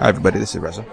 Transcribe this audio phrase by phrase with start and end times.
[0.00, 0.38] Hi, everybody.
[0.38, 0.84] This is Reza.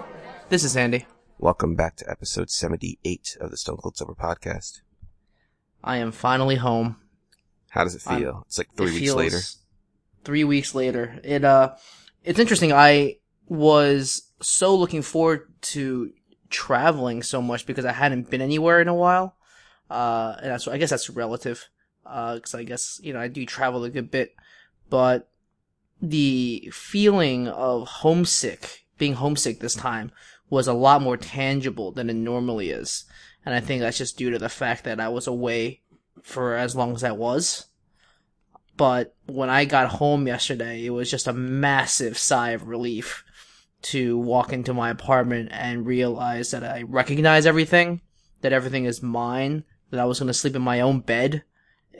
[0.48, 1.06] This is Sandy.
[1.38, 4.80] Welcome back to episode 78 of the Stone Cold Sober podcast.
[5.82, 6.96] I am finally home.
[7.70, 8.12] How does it feel?
[8.30, 9.38] I'm- it's like three weeks later.
[10.24, 11.18] Three weeks later.
[11.24, 11.74] It uh
[12.22, 12.72] it's interesting.
[12.72, 13.16] I
[13.48, 16.12] was so looking forward to
[16.50, 19.34] traveling so much because I hadn't been anywhere in a while.
[19.90, 21.68] Uh and that's I guess that's relative.
[22.08, 24.34] Uh cuz I guess, you know, I do travel a good bit,
[24.88, 25.28] but
[26.00, 30.12] the feeling of homesick, being homesick this time
[30.50, 33.04] was a lot more tangible than it normally is.
[33.44, 35.82] And I think that's just due to the fact that I was away
[36.22, 37.66] for as long as I was.
[38.76, 43.24] But when I got home yesterday, it was just a massive sigh of relief
[43.82, 48.00] to walk into my apartment and realize that I recognize everything,
[48.40, 51.42] that everything is mine, that I was going to sleep in my own bed.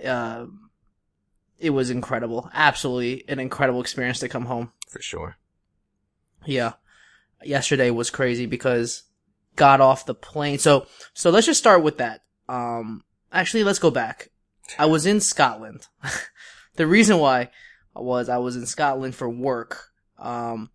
[0.04, 0.46] Uh,
[1.58, 2.50] it was incredible.
[2.52, 4.72] Absolutely an incredible experience to come home.
[4.88, 5.36] For sure.
[6.44, 6.74] Yeah.
[7.42, 9.04] Yesterday was crazy because
[9.56, 10.58] got off the plane.
[10.58, 12.22] So, so let's just start with that.
[12.48, 14.30] Um, actually, let's go back.
[14.78, 15.86] I was in Scotland.
[16.76, 17.50] the reason why
[17.94, 19.90] was I was in Scotland for work.
[20.18, 20.70] Um,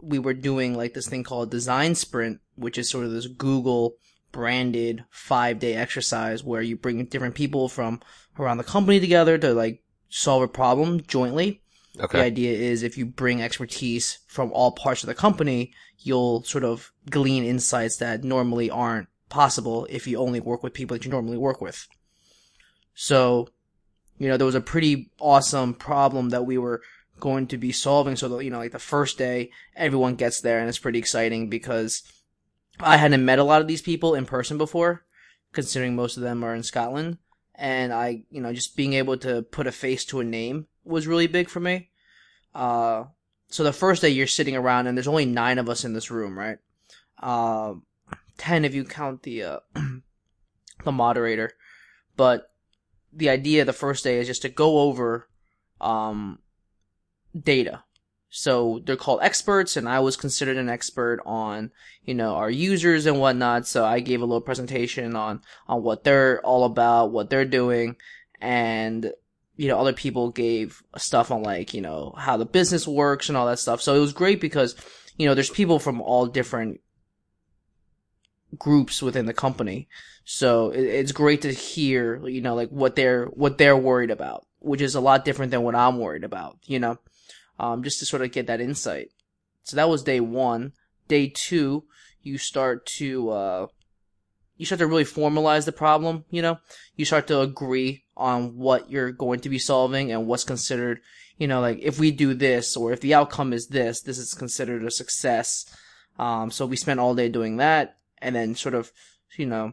[0.00, 3.96] we were doing like this thing called design sprint, which is sort of this Google
[4.34, 8.00] branded five day exercise where you bring different people from
[8.36, 11.62] around the company together to like solve a problem jointly.
[12.10, 16.64] The idea is if you bring expertise from all parts of the company, you'll sort
[16.64, 21.12] of glean insights that normally aren't possible if you only work with people that you
[21.12, 21.86] normally work with.
[22.94, 23.48] So,
[24.18, 26.82] you know, there was a pretty awesome problem that we were
[27.20, 28.16] going to be solving.
[28.16, 31.48] So, that, you know, like the first day, everyone gets there and it's pretty exciting
[31.48, 32.02] because
[32.80, 35.04] I hadn't met a lot of these people in person before,
[35.52, 37.18] considering most of them are in Scotland.
[37.54, 41.06] And I, you know, just being able to put a face to a name was
[41.06, 41.90] really big for me.
[42.54, 43.04] Uh,
[43.48, 46.10] so the first day you're sitting around and there's only nine of us in this
[46.10, 46.58] room, right?
[47.22, 47.74] Uh,
[48.36, 49.58] ten if you count the, uh,
[50.84, 51.52] the moderator.
[52.16, 52.50] But
[53.12, 55.28] the idea the first day is just to go over,
[55.80, 56.40] um,
[57.40, 57.84] data.
[58.36, 61.70] So they're called experts and I was considered an expert on,
[62.04, 63.64] you know, our users and whatnot.
[63.68, 67.94] So I gave a little presentation on, on what they're all about, what they're doing.
[68.40, 69.12] And,
[69.54, 73.38] you know, other people gave stuff on like, you know, how the business works and
[73.38, 73.80] all that stuff.
[73.80, 74.74] So it was great because,
[75.16, 76.80] you know, there's people from all different
[78.58, 79.88] groups within the company.
[80.24, 84.44] So it, it's great to hear, you know, like what they're, what they're worried about,
[84.58, 86.98] which is a lot different than what I'm worried about, you know,
[87.58, 89.08] um, just to sort of get that insight.
[89.62, 90.72] So that was day one.
[91.08, 91.84] Day two,
[92.22, 93.66] you start to, uh,
[94.56, 96.58] you start to really formalize the problem, you know,
[96.96, 101.00] you start to agree on what you're going to be solving and what's considered,
[101.36, 104.34] you know, like if we do this or if the outcome is this, this is
[104.34, 105.66] considered a success.
[106.18, 108.92] Um, so we spent all day doing that and then sort of,
[109.36, 109.72] you know,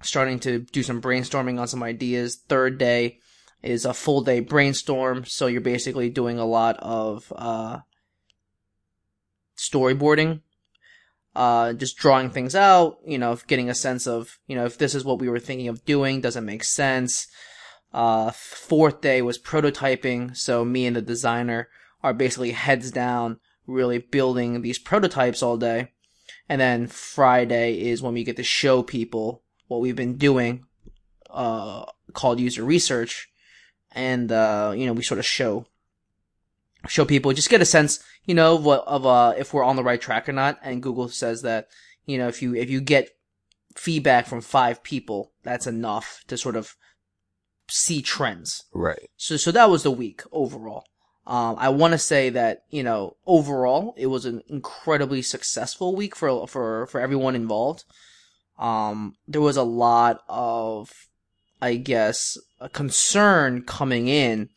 [0.00, 2.36] starting to do some brainstorming on some ideas.
[2.36, 3.18] Third day
[3.62, 5.24] is a full day brainstorm.
[5.24, 7.78] So you're basically doing a lot of, uh,
[9.56, 10.40] storyboarding
[11.38, 14.92] uh, just drawing things out, you know, getting a sense of, you know, if this
[14.92, 17.28] is what we were thinking of doing, does it make sense?
[17.92, 21.68] Uh, fourth day was prototyping, so me and the designer
[22.02, 23.38] are basically heads down,
[23.68, 25.92] really building these prototypes all day.
[26.48, 30.64] And then Friday is when we get to show people what we've been doing,
[31.30, 33.28] uh, called user research.
[33.92, 35.66] And, uh, you know, we sort of show,
[36.86, 39.76] show people, just get a sense, you know, of what, of, uh, if we're on
[39.76, 40.58] the right track or not.
[40.62, 41.68] And Google says that,
[42.06, 43.10] you know, if you, if you get
[43.76, 46.76] feedback from five people, that's enough to sort of
[47.68, 48.64] see trends.
[48.72, 49.10] Right.
[49.16, 50.84] So, so that was the week overall.
[51.26, 56.16] Um, I want to say that, you know, overall, it was an incredibly successful week
[56.16, 57.84] for, for, for everyone involved.
[58.58, 60.90] Um, there was a lot of,
[61.60, 64.48] I guess, a concern coming in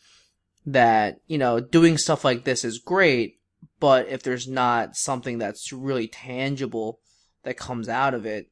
[0.66, 3.40] that, you know, doing stuff like this is great,
[3.80, 7.00] but if there's not something that's really tangible
[7.44, 8.52] that comes out of it,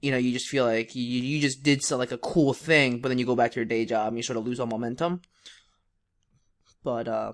[0.00, 3.00] you know, you just feel like you, you just did so like a cool thing,
[3.00, 4.66] but then you go back to your day job and you sort of lose all
[4.66, 5.22] momentum.
[6.84, 7.32] But, uh,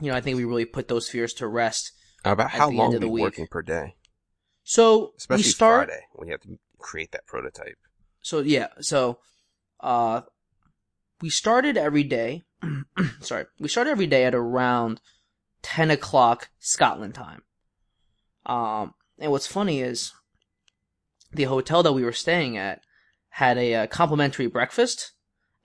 [0.00, 1.92] you know, I think we really put those fears to rest.
[2.24, 3.96] About how long are we working per day?
[4.62, 5.88] So Especially we start.
[5.88, 7.78] Friday when you have to create that prototype.
[8.22, 9.18] So yeah, so
[9.80, 10.22] uh,
[11.20, 12.42] we started every day.
[13.20, 15.00] sorry, we started every day at around
[15.62, 17.42] ten o'clock Scotland time.
[18.46, 20.12] Um, and what's funny is
[21.32, 22.82] the hotel that we were staying at
[23.30, 25.12] had a uh, complimentary breakfast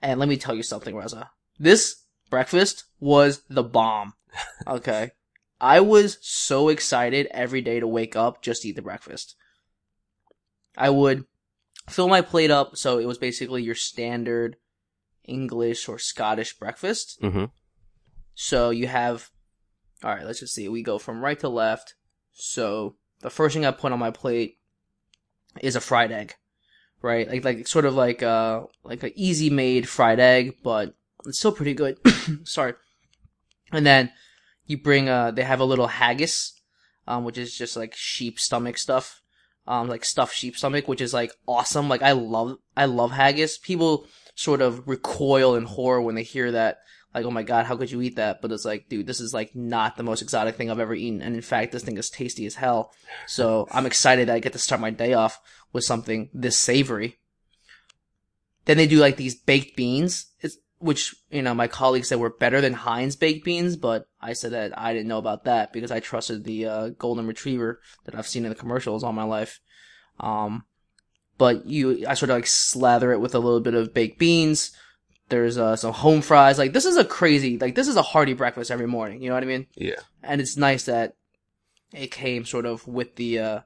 [0.01, 1.31] And let me tell you something, Reza.
[1.57, 4.13] This breakfast was the bomb.
[4.67, 5.11] Okay.
[5.61, 9.35] I was so excited every day to wake up just to eat the breakfast.
[10.77, 11.23] I would
[11.87, 14.57] fill my plate up, so it was basically your standard
[15.27, 17.19] English or Scottish breakfast.
[17.21, 17.45] Mm-hmm.
[18.33, 19.29] So you have,
[20.03, 20.67] all right, let's just see.
[20.67, 21.95] We go from right to left.
[22.33, 24.57] So the first thing I put on my plate
[25.61, 26.35] is a fried egg,
[27.01, 27.27] right?
[27.27, 30.95] Like, like sort of like uh like an easy made fried egg, but
[31.25, 31.97] it's still pretty good.
[32.43, 32.73] Sorry.
[33.71, 34.11] And then
[34.65, 36.59] you bring uh they have a little haggis,
[37.07, 39.21] um, which is just like sheep stomach stuff,
[39.65, 41.87] um, like stuffed sheep stomach, which is like awesome.
[41.87, 43.57] Like I love I love haggis.
[43.57, 46.79] People sort of recoil in horror when they hear that.
[47.13, 48.41] Like, oh my god, how could you eat that?
[48.41, 51.21] But it's like, dude, this is like not the most exotic thing I've ever eaten.
[51.21, 52.91] And in fact, this thing is tasty as hell.
[53.25, 55.39] So I'm excited that I get to start my day off
[55.71, 57.19] with something this savory.
[58.65, 60.25] Then they do like these baked beans,
[60.79, 64.51] which, you know, my colleagues said were better than Heinz baked beans, but I said
[64.51, 68.27] that I didn't know about that because I trusted the, uh, golden retriever that I've
[68.27, 69.61] seen in the commercials all my life.
[70.19, 70.65] Um,
[71.37, 74.71] but you, I sort of like slather it with a little bit of baked beans.
[75.29, 76.59] There's, uh, some home fries.
[76.59, 79.21] Like, this is a crazy, like, this is a hearty breakfast every morning.
[79.23, 79.65] You know what I mean?
[79.75, 79.95] Yeah.
[80.21, 81.15] and it's nice that
[81.93, 83.59] it came sort of with the uh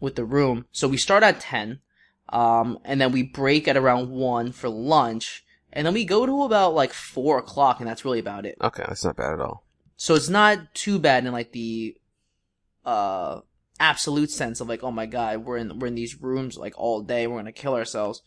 [0.00, 0.66] with the room.
[0.72, 1.80] So we start at ten,
[2.28, 6.42] um, and then we break at around one for lunch, and then we go to
[6.42, 8.56] about like four o'clock, and that's really about it.
[8.60, 9.64] Okay, that's not bad at all.
[9.96, 11.96] So it's not too bad in like the
[12.84, 13.40] uh
[13.80, 17.02] absolute sense of like, oh my god, we're in we're in these rooms like all
[17.02, 18.22] day, we're gonna kill ourselves.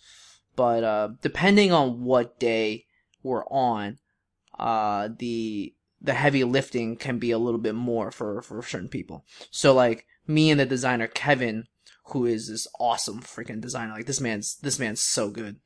[0.55, 2.85] But uh depending on what day
[3.23, 3.99] we're on,
[4.57, 9.25] uh the the heavy lifting can be a little bit more for for certain people.
[9.51, 11.65] So like me and the designer Kevin,
[12.05, 15.57] who is this awesome freaking designer, like this man's this man's so good.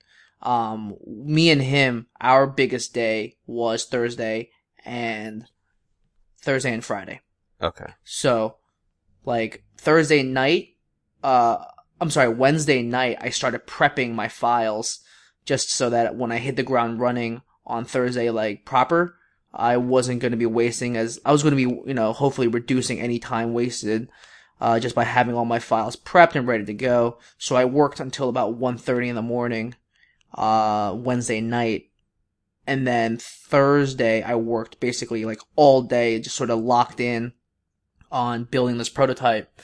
[0.42, 4.50] Um, me and him, our biggest day was Thursday
[4.84, 5.46] and
[6.42, 7.22] Thursday and Friday.
[7.62, 7.94] Okay.
[8.04, 8.58] So,
[9.26, 10.70] like Thursday night,
[11.24, 11.64] uh,
[12.00, 15.00] I'm sorry, Wednesday night, I started prepping my files
[15.46, 19.16] just so that when I hit the ground running on Thursday, like proper,
[19.54, 22.48] I wasn't going to be wasting as I was going to be, you know, hopefully
[22.48, 24.10] reducing any time wasted.
[24.62, 27.18] Uh, just by having all my files prepped and ready to go.
[27.38, 29.76] So I worked until about 1.30 in the morning,
[30.34, 31.90] uh, Wednesday night.
[32.66, 37.34] And then Thursday, I worked basically like all day, just sort of locked in
[38.14, 39.60] on building this prototype,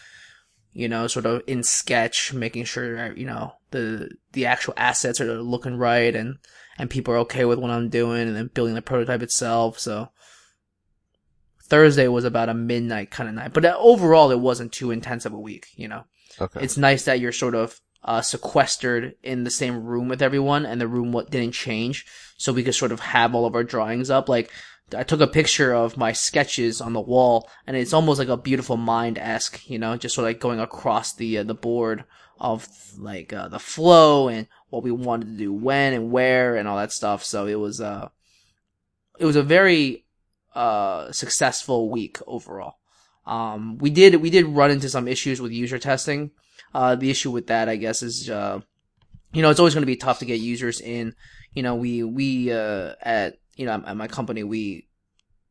[0.73, 5.41] you know, sort of in sketch, making sure, you know, the, the actual assets are
[5.41, 6.39] looking right and,
[6.77, 9.79] and people are okay with what I'm doing and then building the prototype itself.
[9.79, 10.09] So
[11.63, 15.33] Thursday was about a midnight kind of night, but overall it wasn't too intense of
[15.33, 16.03] a week, you know.
[16.41, 16.61] Okay.
[16.61, 20.79] It's nice that you're sort of uh, sequestered in the same room with everyone, and
[20.79, 22.05] the room what didn't change,
[22.37, 24.29] so we could sort of have all of our drawings up.
[24.29, 24.51] Like
[24.95, 28.37] I took a picture of my sketches on the wall, and it's almost like a
[28.37, 32.05] beautiful mind esque, you know, just sort of like going across the uh, the board
[32.39, 36.67] of like uh, the flow and what we wanted to do when and where and
[36.67, 37.23] all that stuff.
[37.23, 38.09] So it was uh
[39.19, 40.05] it was a very
[40.55, 42.75] uh successful week overall.
[43.25, 46.31] Um, we did we did run into some issues with user testing.
[46.73, 48.61] Uh, the issue with that, I guess, is uh,
[49.33, 51.15] you know, it's always going to be tough to get users in.
[51.53, 54.87] You know, we we uh, at you know at my company we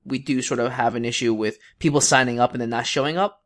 [0.04, 3.16] we do sort of have an issue with people signing up and then not showing
[3.16, 3.42] up.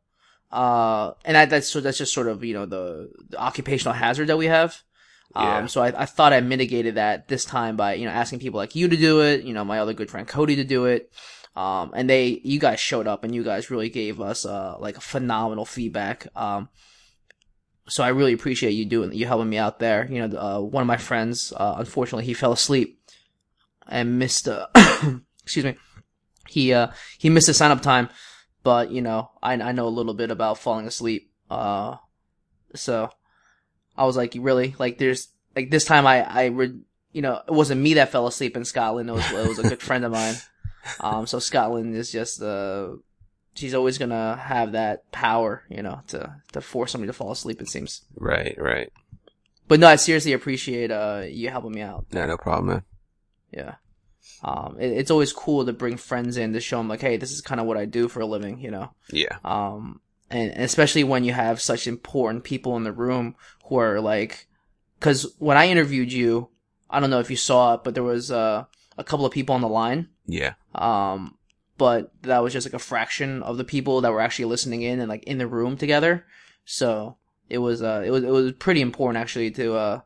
[0.51, 4.29] Uh, and that, that's so that's just sort of you know the, the occupational hazard
[4.29, 4.83] that we have.
[5.35, 5.59] Yeah.
[5.59, 8.59] Um, so I, I thought I mitigated that this time by you know asking people
[8.59, 11.11] like you to do it, you know my other good friend Cody to do it.
[11.55, 14.97] Um, and they, you guys showed up and you guys really gave us, uh, like
[14.97, 16.27] a phenomenal feedback.
[16.35, 16.71] Um,
[17.89, 20.07] so I really appreciate you doing, you helping me out there.
[20.11, 23.02] You know, uh, one of my friends, uh, unfortunately he fell asleep
[23.89, 24.67] and missed, uh,
[25.43, 25.77] excuse me.
[26.49, 28.09] He, uh, he missed his sign up time,
[28.63, 31.31] but you know, I, I know a little bit about falling asleep.
[31.51, 31.97] Uh,
[32.75, 33.11] so
[33.97, 34.75] I was like, really?
[34.79, 36.81] Like there's, like this time I, I, re-
[37.13, 39.09] you know, it wasn't me that fell asleep in Scotland.
[39.09, 40.35] It was, it was a good friend of mine.
[40.99, 42.97] Um, so Scotland is just, uh,
[43.55, 47.61] she's always gonna have that power, you know, to, to force somebody to fall asleep,
[47.61, 48.03] it seems.
[48.17, 48.93] Right, right.
[49.69, 52.07] But no, I seriously appreciate, uh, you helping me out.
[52.13, 52.83] No, no problem, man.
[53.53, 53.75] Yeah.
[54.45, 57.33] Um, it, it's always cool to bring friends in to show them like, hey, this
[57.33, 58.91] is kind of what I do for a living, you know?
[59.11, 59.37] Yeah.
[59.45, 63.35] Um, and, and especially when you have such important people in the room
[63.67, 64.47] who are like,
[65.01, 66.49] cause when I interviewed you,
[66.89, 68.65] I don't know if you saw it, but there was, uh,
[68.99, 70.09] a couple of people on the line.
[70.27, 70.55] Yeah.
[70.75, 71.37] Um,
[71.79, 75.01] but that was just like a fraction of the people that were actually listening in
[75.01, 76.27] and like in the room together.
[76.65, 77.17] So
[77.49, 80.01] it was, uh, it was, it was pretty important actually to, uh,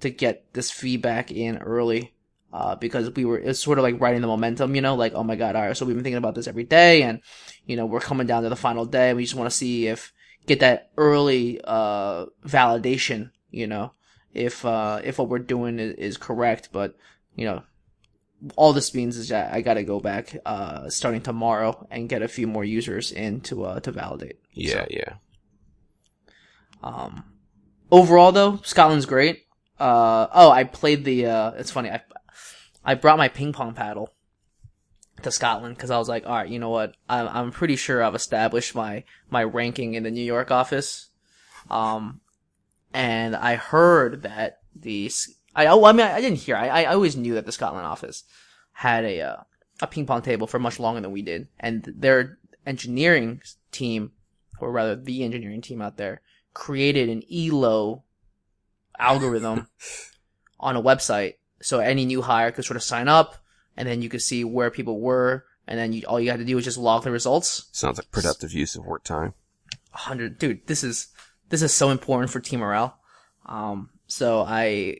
[0.00, 2.13] to get this feedback in early.
[2.54, 5.24] Uh, because we were, it's sort of like riding the momentum, you know, like, oh
[5.24, 7.20] my god, alright, so we've been thinking about this every day and,
[7.66, 9.88] you know, we're coming down to the final day and we just want to see
[9.88, 10.12] if,
[10.46, 13.90] get that early, uh, validation, you know,
[14.32, 16.96] if, uh, if what we're doing is, is correct, but,
[17.34, 17.64] you know,
[18.54, 22.28] all this means is that I gotta go back, uh, starting tomorrow and get a
[22.28, 24.38] few more users in to, uh, to validate.
[24.52, 25.14] Yeah, So, yeah.
[26.84, 27.24] um,
[27.90, 29.40] overall though, Scotland's great.
[29.80, 32.02] Uh, oh, I played the, uh, it's funny, I,
[32.84, 34.14] I brought my ping pong paddle
[35.22, 36.94] to Scotland because I was like, all right, you know what?
[37.08, 41.10] I'm, I'm pretty sure I've established my, my ranking in the New York office.
[41.70, 42.20] Um,
[42.92, 45.10] and I heard that the,
[45.54, 48.24] I, oh, I mean, I didn't hear, I, I always knew that the Scotland office
[48.72, 49.36] had a, uh,
[49.80, 51.48] a ping pong table for much longer than we did.
[51.58, 53.40] And their engineering
[53.72, 54.12] team,
[54.60, 56.20] or rather the engineering team out there,
[56.52, 58.04] created an ELO
[58.98, 59.68] algorithm
[60.60, 61.34] on a website.
[61.60, 63.36] So any new hire could sort of sign up
[63.76, 65.44] and then you could see where people were.
[65.66, 67.66] And then you, all you had to do was just log the results.
[67.72, 69.34] Sounds like productive use of work time.
[69.92, 71.08] 100, dude, this is,
[71.48, 72.98] this is so important for team morale.
[73.46, 74.98] Um, so I,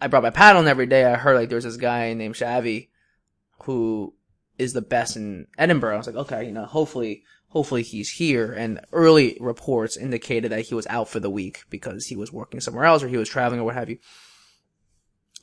[0.00, 2.34] I brought my paddle and every day I heard like there was this guy named
[2.34, 2.88] Shavi
[3.64, 4.14] who
[4.58, 5.94] is the best in Edinburgh.
[5.94, 8.52] I was like, okay, you know, hopefully, hopefully he's here.
[8.52, 12.60] And early reports indicated that he was out for the week because he was working
[12.60, 13.98] somewhere else or he was traveling or what have you.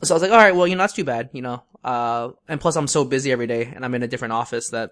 [0.02, 1.64] So I was like, all right, well, you know, that's too bad, you know.
[1.84, 4.92] Uh, and plus I'm so busy every day and I'm in a different office that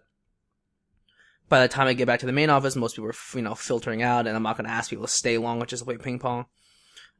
[1.49, 3.55] by the time I get back to the main office, most people are, you know,
[3.55, 5.97] filtering out and I'm not going to ask people to stay longer just to play
[5.97, 6.45] ping pong.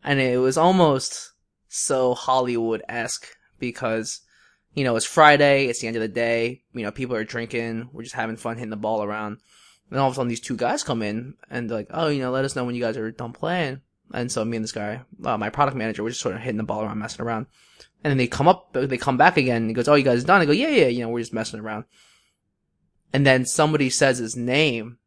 [0.04, 1.32] And it was almost
[1.68, 3.28] so Hollywood-esque
[3.60, 4.22] because,
[4.74, 7.90] you know, it's Friday, it's the end of the day, you know, people are drinking,
[7.92, 9.38] we're just having fun hitting the ball around.
[9.90, 12.22] And all of a sudden these two guys come in and they're like, oh, you
[12.22, 13.82] know, let us know when you guys are done playing.
[14.12, 16.58] And so me and this guy, uh, my product manager, we're just sort of hitting
[16.58, 17.46] the ball around, messing around.
[18.04, 20.24] And then they come up, they come back again and he goes, oh, you guys
[20.24, 20.42] done?
[20.42, 21.86] I go, yeah, yeah, you know, we're just messing around.
[23.14, 24.98] And then somebody says his name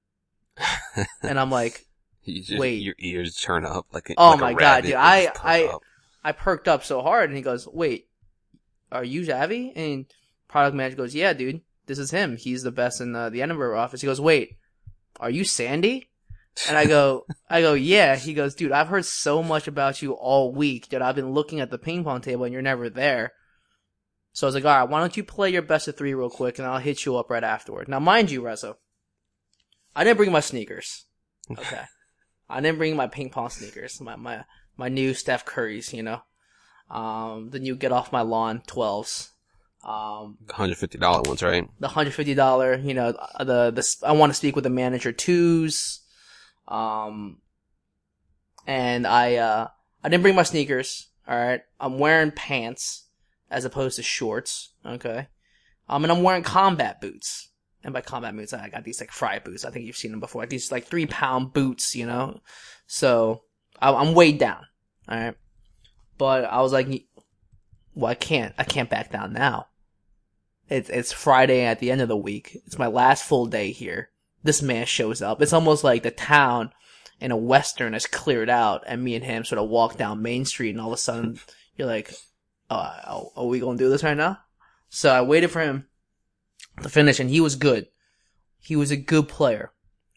[1.23, 1.87] and I'm like,
[2.25, 2.83] You just, Wait.
[2.83, 5.83] your ears turn up like a, Oh like my God, dude, I- I- up.
[6.25, 8.09] I perked up so hard and he goes, wait,
[8.91, 9.71] are you Javi?
[9.76, 10.07] And
[10.49, 12.37] product manager goes, yeah, dude, this is him.
[12.37, 14.00] He's the best in the, the Edinburgh office.
[14.00, 14.57] He goes, wait,
[15.21, 16.09] are you Sandy?
[16.69, 18.17] And I go, I go, yeah.
[18.17, 21.03] He goes, dude, I've heard so much about you all week, dude.
[21.03, 23.33] I've been looking at the ping pong table and you're never there.
[24.33, 26.31] So I was like, all right, why don't you play your best of three real
[26.31, 27.89] quick and I'll hit you up right afterward.
[27.89, 28.77] Now, mind you, Reza,
[29.95, 31.05] I didn't bring my sneakers.
[31.49, 31.83] Okay.
[32.49, 34.45] I didn't bring my ping pong sneakers, my, my,
[34.77, 36.23] my new Steph Curry's, you know.
[36.91, 39.31] Um, the new get off my lawn 12s.
[39.85, 41.69] Um, $150 ones, right?
[41.79, 45.13] the hundred fifty dollar, you know, the the I want to speak with the manager
[45.13, 46.01] twos,
[46.68, 47.38] um,
[48.66, 49.68] and I uh
[50.02, 51.08] I didn't bring my sneakers.
[51.28, 53.04] All right, I'm wearing pants
[53.50, 54.73] as opposed to shorts.
[54.85, 55.28] Okay,
[55.88, 57.50] um, and I'm wearing combat boots.
[57.85, 59.64] And by combat boots, I got these like Frye boots.
[59.64, 60.42] I think you've seen them before.
[60.42, 62.40] Like these like three pound boots, you know.
[62.87, 63.42] So
[63.80, 64.66] I, I'm weighed down.
[65.08, 65.35] All right,
[66.18, 66.88] but I was like,
[67.94, 68.54] well, I can't.
[68.58, 69.68] I can't back down now.
[70.68, 72.58] It's it's Friday at the end of the week.
[72.66, 74.11] It's my last full day here.
[74.47, 75.43] This man shows up.
[75.43, 76.73] It's almost like the town
[77.21, 80.45] in a western has cleared out, and me and him sort of walk down Main
[80.45, 81.38] Street, and all of a sudden
[81.76, 82.15] you're like,
[82.71, 84.38] uh, "Oh, are we gonna do this right now?"
[84.88, 85.88] So I waited for him
[86.83, 87.88] to finish, and he was good.
[88.59, 89.73] He was a good player,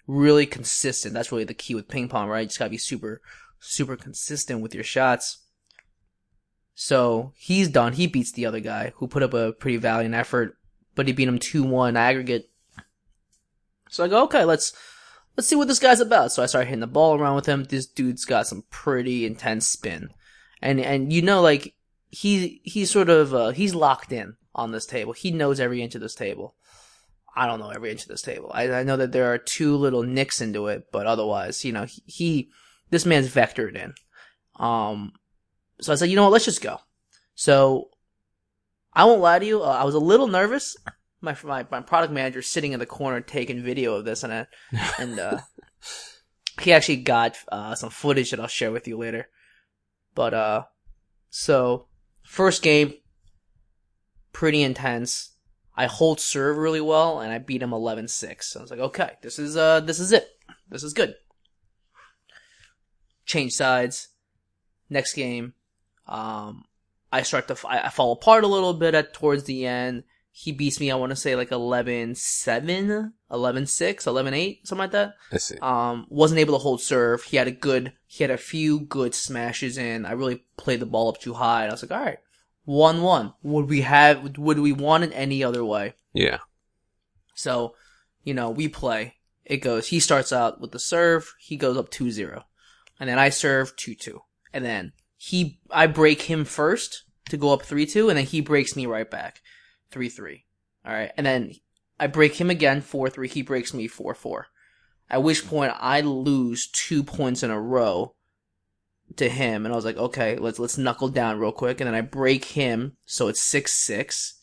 [0.07, 1.13] really consistent.
[1.13, 2.41] That's really the key with ping pong, right?
[2.41, 3.21] You just gotta be super,
[3.59, 5.45] super consistent with your shots.
[6.73, 7.93] So he's done.
[7.93, 10.57] He beats the other guy who put up a pretty valiant effort,
[10.95, 12.48] but he beat him 2-1 aggregate.
[13.89, 14.73] So I go, okay, let's,
[15.35, 16.31] let's see what this guy's about.
[16.31, 17.65] So I start hitting the ball around with him.
[17.65, 20.09] This dude's got some pretty intense spin.
[20.61, 21.75] And, and you know, like,
[22.09, 25.13] he, he's sort of, uh, he's locked in on this table.
[25.13, 26.55] He knows every inch of this table.
[27.35, 28.51] I don't know every inch of this table.
[28.53, 31.85] I, I know that there are two little nicks into it, but otherwise, you know,
[31.85, 32.49] he, he
[32.89, 33.93] this man's vectored in.
[34.55, 35.13] Um,
[35.79, 36.79] so I said, you know what, let's just go.
[37.35, 37.89] So
[38.93, 40.75] I won't lie to you, uh, I was a little nervous.
[41.21, 44.47] My, my my product manager sitting in the corner taking video of this, and I,
[44.99, 45.39] and uh,
[46.61, 49.27] he actually got uh, some footage that I'll share with you later.
[50.15, 50.63] But uh,
[51.29, 51.87] so
[52.23, 52.93] first game,
[54.33, 55.31] pretty intense.
[55.75, 58.43] I hold serve really well, and I beat him 11-6.
[58.43, 60.27] So I was like, okay, this is uh, this is it.
[60.69, 61.15] This is good.
[63.25, 64.09] Change sides.
[64.89, 65.53] Next game,
[66.07, 66.65] um,
[67.11, 70.03] I start to, I, I fall apart a little bit at towards the end.
[70.41, 75.15] He beats me, I want to say like 11-7, 11-6, 11-8, something like that.
[75.33, 75.57] I see.
[75.61, 77.23] Um, wasn't able to hold serve.
[77.23, 80.05] He had a good, he had a few good smashes in.
[80.05, 81.63] I really played the ball up too high.
[81.63, 82.19] And I was like, all right,
[82.63, 83.33] one one.
[83.43, 84.37] Would we have?
[84.37, 85.95] Would we want it any other way?
[86.13, 86.37] Yeah.
[87.35, 87.75] So,
[88.23, 89.15] you know, we play.
[89.43, 89.87] It goes.
[89.87, 91.33] He starts out with the serve.
[91.37, 92.43] He goes up 2-0.
[92.97, 94.21] and then I serve two two,
[94.53, 98.39] and then he I break him first to go up three two, and then he
[98.39, 99.41] breaks me right back
[99.91, 100.45] three three.
[100.85, 101.53] All right, and then
[101.99, 103.27] I break him again four three.
[103.27, 104.47] He breaks me four four.
[105.09, 108.13] At which point I lose two points in a row
[109.15, 111.95] to him, and I was like, okay, let's let's knuckle down real quick, and then
[111.95, 114.35] I break him, so it's six six.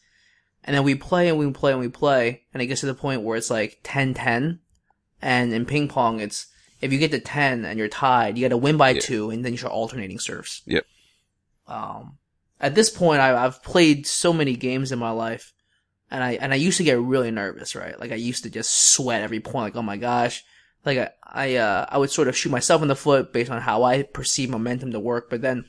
[0.65, 2.95] And then we play and we play and we play, and it gets to the
[2.95, 4.59] point where it's like 10-10.
[5.23, 6.49] And in ping pong, it's
[6.81, 9.01] if you get to 10 and you're tied, you got to win by Yeah.
[9.01, 10.63] two, and then you start alternating serves.
[10.67, 10.85] Yep.
[11.69, 12.19] Um,
[12.61, 15.53] at this point, I, I've played so many games in my life,
[16.11, 17.99] and I and I used to get really nervous, right?
[17.99, 20.43] Like I used to just sweat every point, like oh my gosh,
[20.85, 23.61] like I I uh, I would sort of shoot myself in the foot based on
[23.61, 25.65] how I perceive momentum to work, but then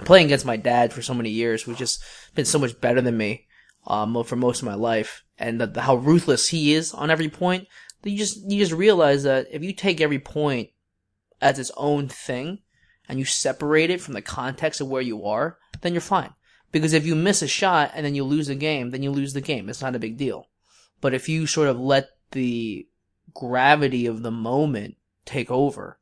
[0.00, 2.02] playing against my dad for so many years, who's just
[2.34, 3.46] been so much better than me,
[3.86, 7.28] um, for most of my life, and the, the, how ruthless he is on every
[7.28, 7.68] point,
[8.02, 10.70] you just you just realize that if you take every point
[11.40, 12.58] as its own thing,
[13.08, 16.32] and you separate it from the context of where you are, then you're fine.
[16.72, 19.34] Because if you miss a shot and then you lose the game, then you lose
[19.34, 19.68] the game.
[19.68, 20.48] It's not a big deal.
[21.00, 22.88] But if you sort of let the
[23.34, 25.98] gravity of the moment take over,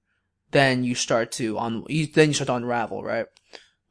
[0.53, 3.27] then you start to on you, then you start to unravel, right?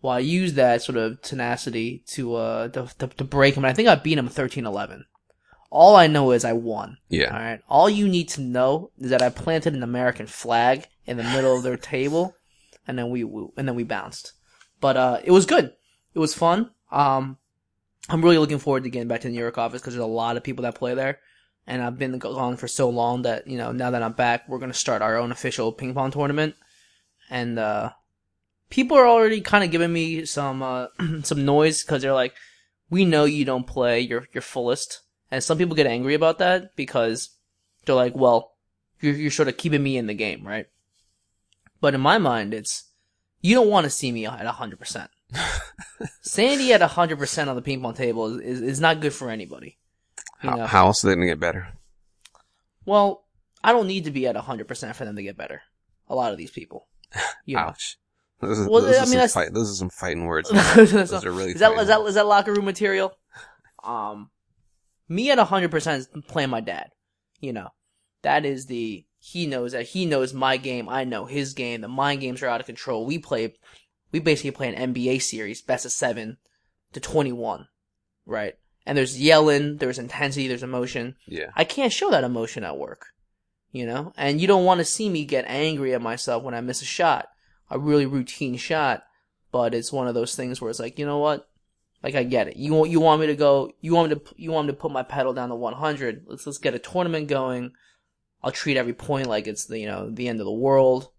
[0.01, 3.65] Well, I use that sort of tenacity to uh to, to, to break him.
[3.65, 5.03] And I think I beat him 13-11.
[5.69, 6.98] All I know is I won.
[7.10, 7.33] Yeah.
[7.33, 7.60] All right.
[7.69, 11.55] All you need to know is that I planted an American flag in the middle
[11.55, 12.36] of their table,
[12.88, 14.33] and then we and then we bounced.
[14.79, 15.74] But uh, it was good.
[16.13, 16.71] It was fun.
[16.91, 17.37] Um,
[18.09, 20.07] I'm really looking forward to getting back to the New York office because there's a
[20.07, 21.19] lot of people that play there,
[21.67, 24.59] and I've been gone for so long that you know now that I'm back, we're
[24.59, 26.55] gonna start our own official ping pong tournament,
[27.29, 27.91] and uh,
[28.69, 30.87] people are already kind of giving me some uh,
[31.23, 32.33] some noise because they're like,
[32.89, 36.75] "We know you don't play your your fullest," and some people get angry about that
[36.75, 37.29] because
[37.85, 38.53] they're like, "Well,
[39.00, 40.67] you're you're sort of keeping me in the game, right?"
[41.79, 42.89] But in my mind, it's
[43.41, 45.11] you don't want to see me at hundred percent.
[46.22, 49.29] Sandy at hundred percent on the ping pong table is, is, is not good for
[49.29, 49.77] anybody.
[50.44, 50.65] You How, know?
[50.65, 51.70] how else are they gonna get better?
[52.85, 53.25] Well,
[53.63, 55.61] I don't need to be at hundred percent for them to get better.
[56.07, 56.87] A lot of these people.
[57.46, 57.63] You know.
[57.63, 57.98] Ouch.
[58.39, 60.50] Those are, Well, those, I mean, fight, those are some fighting words.
[60.75, 63.13] Those are really is that is that that locker room material?
[63.83, 64.31] Um,
[65.07, 66.89] me at hundred percent is playing my dad.
[67.39, 67.70] You know,
[68.24, 70.89] that is the he knows that he knows my game.
[70.89, 71.81] I know his game.
[71.81, 73.05] The mind games are out of control.
[73.05, 73.53] We play,
[74.11, 76.37] we basically play an NBA series, best of seven
[76.93, 77.67] to twenty one,
[78.25, 78.55] right?
[78.85, 81.15] And there's yelling, there's intensity, there's emotion.
[81.27, 81.51] Yeah.
[81.55, 83.07] I can't show that emotion at work,
[83.71, 84.13] you know?
[84.17, 86.85] And you don't want to see me get angry at myself when I miss a
[86.85, 87.27] shot,
[87.69, 89.03] a really routine shot,
[89.51, 91.47] but it's one of those things where it's like, you know what?
[92.03, 92.57] Like I get it.
[92.57, 94.79] You want you want me to go, you want me to you want me to
[94.79, 96.24] put my pedal down to 100.
[96.25, 97.74] Let's let's get a tournament going.
[98.43, 101.09] I'll treat every point like it's the, you know, the end of the world.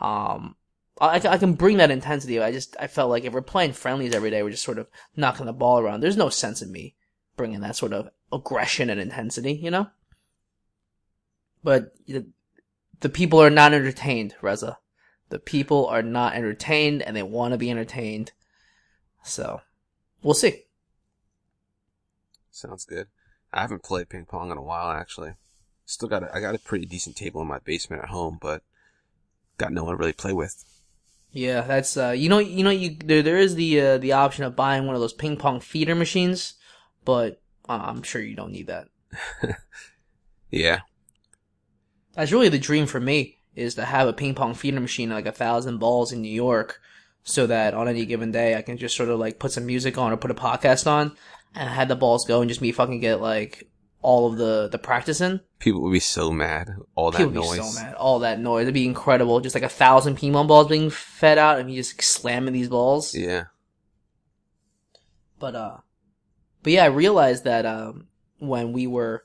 [0.00, 0.56] Um
[1.00, 2.40] I, I can bring that intensity.
[2.40, 4.88] I just I felt like if we're playing friendlies every day, we're just sort of
[5.16, 6.00] knocking the ball around.
[6.00, 6.94] There's no sense in me
[7.36, 9.88] bringing that sort of aggression and intensity, you know.
[11.62, 12.26] But the,
[13.00, 14.78] the people are not entertained, Reza.
[15.28, 18.32] The people are not entertained, and they want to be entertained.
[19.22, 19.60] So,
[20.22, 20.62] we'll see.
[22.50, 23.08] Sounds good.
[23.52, 25.32] I haven't played ping pong in a while, actually.
[25.84, 28.62] Still got a, I got a pretty decent table in my basement at home, but
[29.58, 30.64] got no one to really play with.
[31.36, 34.44] Yeah, that's uh, you know, you know, you there there is the uh, the option
[34.44, 36.54] of buying one of those ping pong feeder machines,
[37.04, 38.88] but uh, I'm sure you don't need that.
[40.50, 40.80] Yeah.
[42.14, 45.26] That's really the dream for me is to have a ping pong feeder machine like
[45.26, 46.80] a thousand balls in New York,
[47.24, 49.98] so that on any given day I can just sort of like put some music
[49.98, 51.14] on or put a podcast on
[51.54, 53.68] and have the balls go and just me fucking get like
[54.06, 55.40] all of the the practice in.
[55.58, 56.70] People would be so mad.
[56.94, 57.58] All that People would noise.
[57.58, 57.94] be so mad.
[57.94, 58.62] All that noise.
[58.62, 59.40] It'd be incredible.
[59.40, 63.16] Just like a thousand pong balls being fed out and me just slamming these balls.
[63.16, 63.46] Yeah.
[65.40, 65.78] But uh,
[66.62, 68.06] but yeah, I realized that um,
[68.38, 69.24] when we were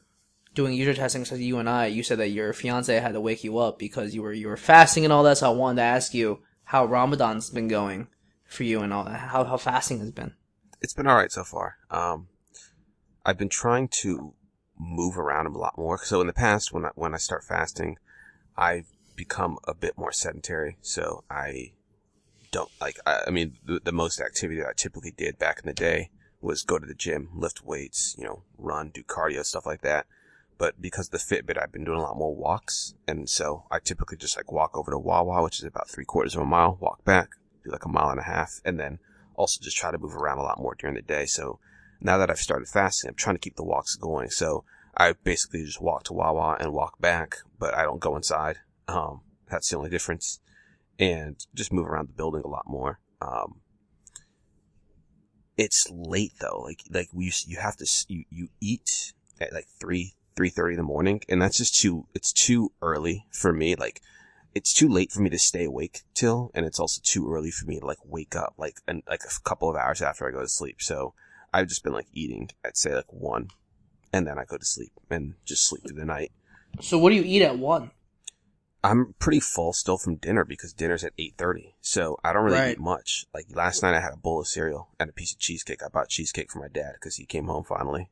[0.56, 3.44] doing user testing, so you and I, you said that your fiance had to wake
[3.44, 5.38] you up because you were you were fasting and all that.
[5.38, 8.08] So I wanted to ask you how Ramadan's been going
[8.46, 9.20] for you and all that.
[9.20, 10.34] How how fasting has been.
[10.82, 11.76] It's been alright so far.
[11.92, 12.30] Um,
[13.24, 14.34] I've been trying to
[14.82, 16.00] move around a lot more.
[16.04, 17.98] So in the past, when I, when I start fasting,
[18.58, 20.78] I've become a bit more sedentary.
[20.82, 21.74] So I
[22.52, 25.68] don't like, I, I mean, the, the most activity that I typically did back in
[25.68, 26.10] the day
[26.42, 30.08] was go to the gym, lift weights, you know, run, do cardio, stuff like that.
[30.58, 32.96] But because of the Fitbit, I've been doing a lot more walks.
[33.08, 36.36] And so I typically just like walk over to Wawa, which is about three quarters
[36.36, 37.30] of a mile, walk back,
[37.64, 39.00] do like a mile and a half, and then
[39.36, 41.26] also just try to move around a lot more during the day.
[41.26, 41.60] So
[42.02, 44.30] now that I've started fasting, I'm trying to keep the walks going.
[44.30, 44.64] So
[44.98, 48.58] I basically just walk to Wawa and walk back, but I don't go inside.
[48.88, 50.40] Um, that's the only difference.
[51.00, 53.00] And just move around the building a lot more.
[53.22, 53.62] Um,
[55.58, 56.62] it's late though.
[56.64, 60.78] Like, like we, you have to, you, you eat at like three, three thirty in
[60.78, 62.08] the morning, and that's just too.
[62.14, 63.76] It's too early for me.
[63.76, 64.02] Like,
[64.54, 67.66] it's too late for me to stay awake till, and it's also too early for
[67.66, 70.42] me to like wake up like and like a couple of hours after I go
[70.42, 70.82] to sleep.
[70.82, 71.14] So
[71.54, 73.50] I've just been like eating at say like one,
[74.14, 76.32] and then I go to sleep and just sleep through the night.
[76.80, 77.92] So what do you eat at one?
[78.84, 81.74] I'm pretty full still from dinner because dinner's at 8.30.
[81.82, 82.72] So I don't really Right.
[82.72, 83.28] eat much.
[83.32, 85.84] Like last night I had a bowl of cereal and a piece of cheesecake.
[85.84, 88.10] I bought cheesecake for my dad because he came home finally.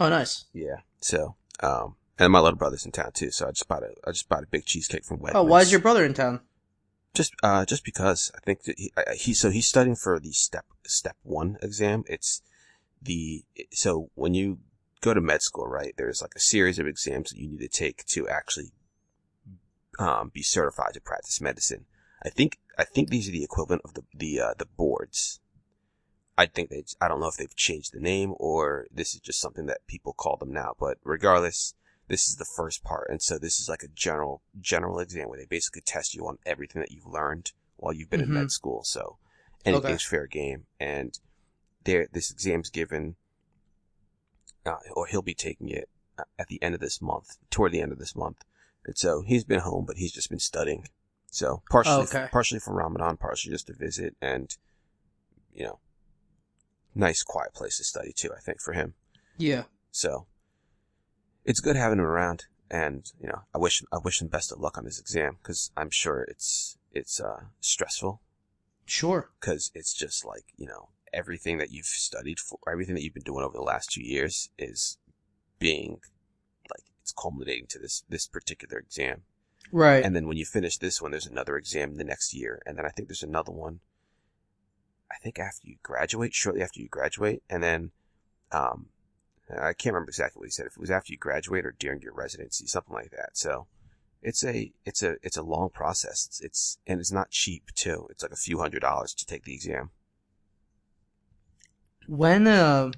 [0.00, 0.46] Oh, nice.
[0.52, 0.78] Yeah.
[1.00, 3.30] So, um, and my little brother's in town too.
[3.30, 5.32] So I just bought a, I just bought a big cheesecake from Wegmans.
[5.36, 6.40] Oh, why is your brother in town?
[7.16, 10.66] Just, uh, just because I think that he, he, so he's studying for the step,
[10.84, 12.04] step one exam.
[12.06, 12.42] It's
[13.00, 14.58] the, so when you
[15.00, 17.68] go to med school, right, there's like a series of exams that you need to
[17.68, 18.72] take to actually,
[19.98, 21.86] um, be certified to practice medicine.
[22.22, 25.40] I think, I think these are the equivalent of the, the, uh, the boards.
[26.36, 29.40] I think they, I don't know if they've changed the name or this is just
[29.40, 31.72] something that people call them now, but regardless,
[32.08, 33.08] this is the first part.
[33.10, 36.38] And so this is like a general, general exam where they basically test you on
[36.46, 38.34] everything that you've learned while you've been in Mhm.
[38.34, 38.84] med school.
[38.84, 39.18] So
[39.64, 40.10] anything's Okay.
[40.10, 40.66] fair game.
[40.78, 41.18] And
[41.84, 43.16] there, this exam's given,
[44.64, 45.88] uh, or he'll be taking it
[46.18, 48.42] uh, at the end of this month, toward the end of this month.
[48.84, 50.88] And so he's been home, but he's just been studying.
[51.30, 52.28] So partially, Oh, okay.
[52.32, 54.56] partially for Ramadan, partially just to visit and,
[55.52, 55.80] you know,
[56.94, 58.94] nice quiet place to study too, I think for him.
[59.36, 59.64] Yeah.
[59.90, 60.26] So
[61.46, 64.58] it's good having him around, and you know, I wish I wish him best of
[64.60, 68.20] luck on his exam because I'm sure it's it's uh, stressful
[68.84, 69.30] Sure.
[69.40, 73.22] because it's just like you know everything that you've studied for, everything that you've been
[73.22, 74.98] doing over the last two years is
[75.58, 76.00] being
[76.70, 79.22] like it's culminating to this this particular exam,
[79.72, 80.04] Right.
[80.04, 82.84] and then when you finish this one, there's another exam the next year, and then
[82.84, 83.80] I think there's another one.
[85.10, 87.92] I think after you graduate, shortly after you graduate, and then,
[88.50, 88.86] um,
[89.50, 90.66] I can't remember exactly what he said.
[90.66, 93.30] If it was after you graduate or during your residency, something like that.
[93.36, 93.66] So,
[94.22, 96.26] it's a it's a it's a long process.
[96.26, 98.08] It's, it's and it's not cheap too.
[98.10, 99.90] It's like a few hundred dollars to take the exam.
[102.08, 102.90] when uh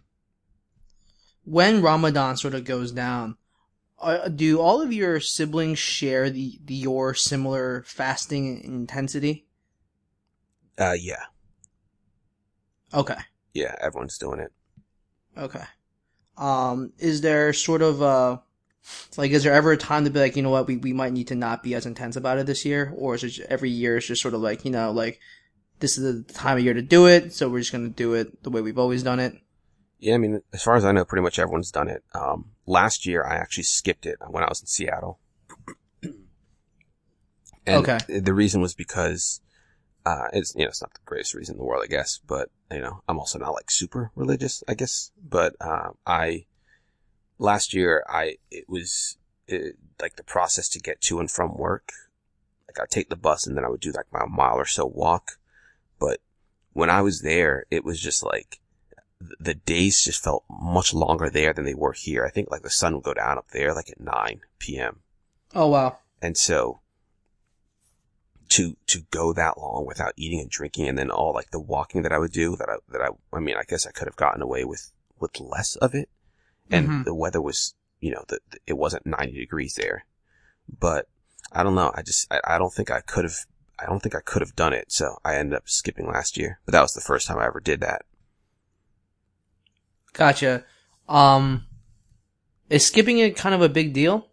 [1.44, 3.36] when Ramadan sort of goes down,
[4.00, 9.46] uh, do all of your siblings share the, the your similar fasting intensity?
[10.78, 11.24] Uh, yeah,
[12.92, 13.18] Okay.
[13.52, 14.52] yeah, everyone's doing it.
[15.36, 15.64] Okay.
[16.38, 18.38] Um, is there sort of uh
[19.16, 21.12] like is there ever a time to be like, you know what, we, we might
[21.12, 22.92] need to not be as intense about it this year?
[22.96, 25.20] Or is it every year it's just sort of like, you know, like
[25.80, 28.42] this is the time of year to do it, so we're just gonna do it
[28.42, 29.34] the way we've always done it?
[29.98, 32.04] Yeah, I mean, as far as I know, pretty much everyone's done it.
[32.14, 35.18] Um, last year I actually skipped it when I was in Seattle.
[37.66, 37.98] And Okay.
[38.20, 39.42] The reason was because,
[40.08, 42.48] uh, it's, you know, it's not the greatest reason in the world, I guess, but,
[42.70, 46.46] you know, I'm also not like super religious, I guess, but, uh, I,
[47.38, 51.92] last year I, it was, it, like the process to get to and from work.
[52.66, 54.86] Like I'd take the bus and then I would do like my mile or so
[54.86, 55.32] walk.
[56.00, 56.20] But
[56.72, 58.60] when I was there, it was just like,
[59.20, 62.24] the days just felt much longer there than they were here.
[62.24, 65.00] I think like the sun would go down up there like at 9 p.m.
[65.54, 65.98] Oh wow.
[66.22, 66.80] And so
[68.50, 72.02] to, to go that long without eating and drinking and then all like the walking
[72.02, 74.16] that I would do that I, that I, I mean, I guess I could have
[74.16, 76.08] gotten away with, with less of it.
[76.70, 77.04] And Mhm.
[77.04, 80.04] the weather was, you know, the, the- it wasn't 90 degrees there,
[80.78, 81.08] but
[81.52, 81.92] I don't know.
[81.94, 83.46] I just, I, I don't think I could have,
[83.78, 84.90] I don't think I could have done it.
[84.92, 87.60] So I ended up skipping last year, but that was the first time I ever
[87.60, 88.02] did that.
[90.12, 90.64] Gotcha.
[91.08, 91.64] Um
[92.68, 94.27] is skipping it kind of a big deal?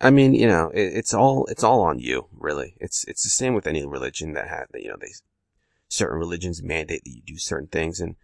[0.00, 2.74] I mean, you know, it, it's all it's all on you, really.
[2.80, 5.12] It's it's the same with any religion that had that you know they
[5.88, 8.16] certain religions mandate that you do certain things, and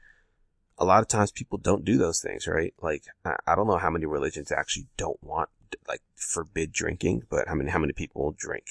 [0.79, 2.75] a lot of times people don't do those things, right?
[2.81, 5.51] Like I, I don't know how many religions actually don't want
[5.89, 8.65] like forbid drinking, but how many how many people drink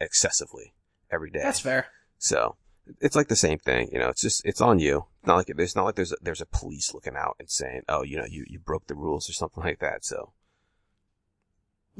[0.00, 0.74] excessively
[1.10, 1.40] every day?
[1.42, 1.86] That's fair.
[2.18, 2.56] So
[3.00, 4.08] it's like the same thing, you know.
[4.08, 5.06] It's just it's on you.
[5.20, 7.82] It's not like it's not like there's a, there's a police looking out and saying,
[7.88, 10.04] oh, you know, you you broke the rules or something like that.
[10.04, 10.32] So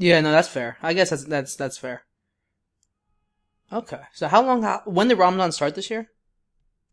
[0.01, 0.77] Yeah, no, that's fair.
[0.81, 2.05] I guess that's that's that's fair.
[3.71, 4.01] Okay.
[4.13, 6.09] So how long how, when did Ramadan start this year?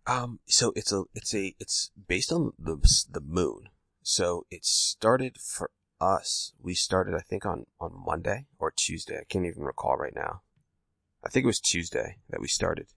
[0.06, 2.76] Um, so it's a, it's a, it's based on the,
[3.10, 3.70] the moon.
[4.02, 6.52] So it started for us.
[6.62, 9.16] We started, I think, on, on Monday or Tuesday.
[9.16, 10.42] I can't even recall right now.
[11.24, 12.88] I think it was Tuesday that we started.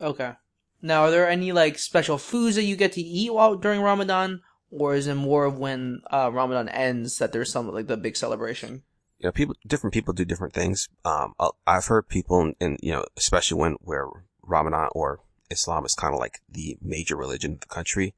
[0.00, 0.32] Okay.
[0.80, 4.40] Now, are there any like special foods that you get to eat while during Ramadan,
[4.70, 8.16] or is it more of when uh, Ramadan ends that there's some like the big
[8.16, 8.82] celebration?
[9.18, 10.88] You know, people, different people do different things.
[11.04, 14.06] Um, I'll- I've heard people, and you know, especially when where
[14.42, 18.14] Ramadan or Islam is kind of like the major religion of the country.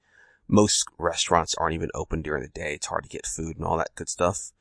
[0.49, 2.75] Most restaurants aren't even open during the day.
[2.75, 4.53] It's hard to get food and all that good stuff.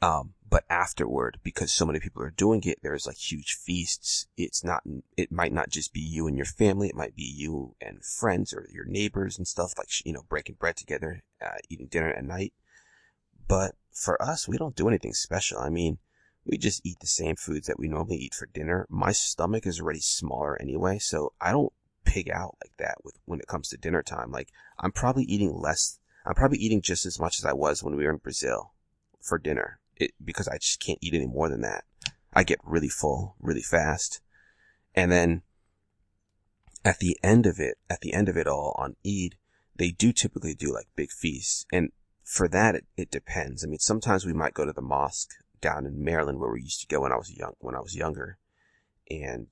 [0.00, 4.26] Um, but afterward, because so many people are doing it, there's like huge feasts.
[4.36, 4.84] It's not,
[5.16, 6.88] it might not just be you and your family.
[6.88, 10.56] It might be you and friends or your neighbors and stuff like, you know, breaking
[10.56, 12.52] bread together, uh, eating dinner at night.
[13.48, 15.58] But for us, we don't do anything special.
[15.58, 15.98] I mean,
[16.44, 18.86] we just eat the same foods that we normally eat for dinner.
[18.88, 21.72] My stomach is already smaller anyway, so I don't
[22.04, 24.30] pig out like that with when it comes to dinner time.
[24.30, 25.98] Like I'm probably eating less.
[26.24, 28.72] I'm probably eating just as much as I was when we were in Brazil
[29.20, 29.80] for dinner.
[29.96, 31.84] It because I just can't eat any more than that.
[32.32, 34.20] I get really full really fast,
[34.94, 35.42] and then
[36.84, 39.36] at the end of it, at the end of it all on Eid,
[39.74, 41.90] they do typically do like big feasts, and
[42.26, 43.64] for that it, it depends.
[43.64, 46.80] I mean, sometimes we might go to the mosque down in Maryland where we used
[46.80, 48.38] to go when I was young when I was younger,
[49.08, 49.46] and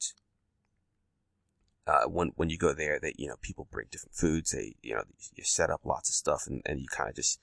[1.86, 4.50] uh, when when you go there, that you know people bring different foods.
[4.50, 7.38] They you know you set up lots of stuff, and, and you kind of just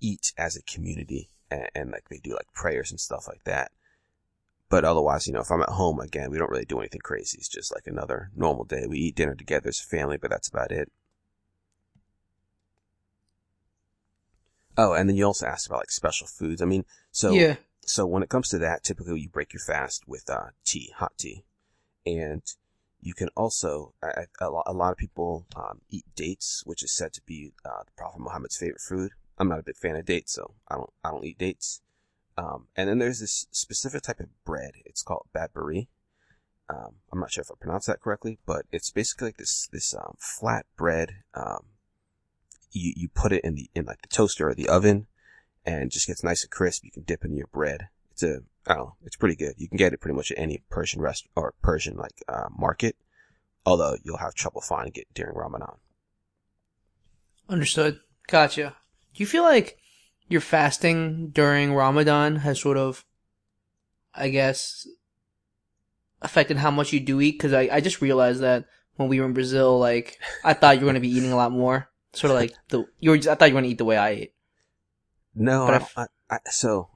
[0.00, 3.72] eat as a community, and, and like they do like prayers and stuff like that.
[4.68, 7.38] But otherwise, you know, if I'm at home again, we don't really do anything crazy.
[7.38, 8.84] It's just like another normal day.
[8.86, 10.92] We eat dinner together as a family, but that's about it.
[14.76, 16.60] Oh, and then you also asked about like special foods.
[16.60, 20.08] I mean, so yeah, so when it comes to that, typically you break your fast
[20.08, 21.44] with uh, tea, hot tea,
[22.06, 22.42] and
[23.00, 23.92] you can also
[24.40, 27.84] a, lot, a lot of people um, eat dates, which is said to be uh,
[27.84, 29.12] the Prophet Muhammad's favorite food.
[29.38, 31.82] I'm not a big fan of dates, so I don't I don't eat dates.
[32.36, 34.72] Um, and then there's this specific type of bread.
[34.84, 35.86] It's called badburi.
[36.68, 39.94] Um, I'm not sure if I pronounced that correctly, but it's basically like this this
[39.94, 41.16] um, flat bread.
[41.34, 41.66] Um,
[42.74, 45.06] you you put it in the in like the toaster or the oven,
[45.64, 46.84] and just gets nice and crisp.
[46.84, 47.88] You can dip into your bread.
[48.12, 48.94] It's a I don't know.
[49.04, 49.54] It's pretty good.
[49.56, 52.96] You can get it pretty much at any Persian rest or Persian like uh, market.
[53.66, 55.76] Although you'll have trouble finding it during Ramadan.
[57.48, 58.00] understood.
[58.26, 58.76] Gotcha.
[59.14, 59.78] Do you feel like
[60.28, 63.04] your fasting during Ramadan has sort of,
[64.14, 64.86] I guess,
[66.22, 67.32] affected how much you do eat?
[67.32, 70.82] Because I, I just realized that when we were in Brazil, like I thought you
[70.82, 71.88] were going to be eating a lot more.
[72.14, 73.16] Sort of like the you were.
[73.16, 74.34] Just, I thought you were going to eat the way I ate.
[75.34, 75.86] No, But I, I've-
[76.30, 76.90] I, I, so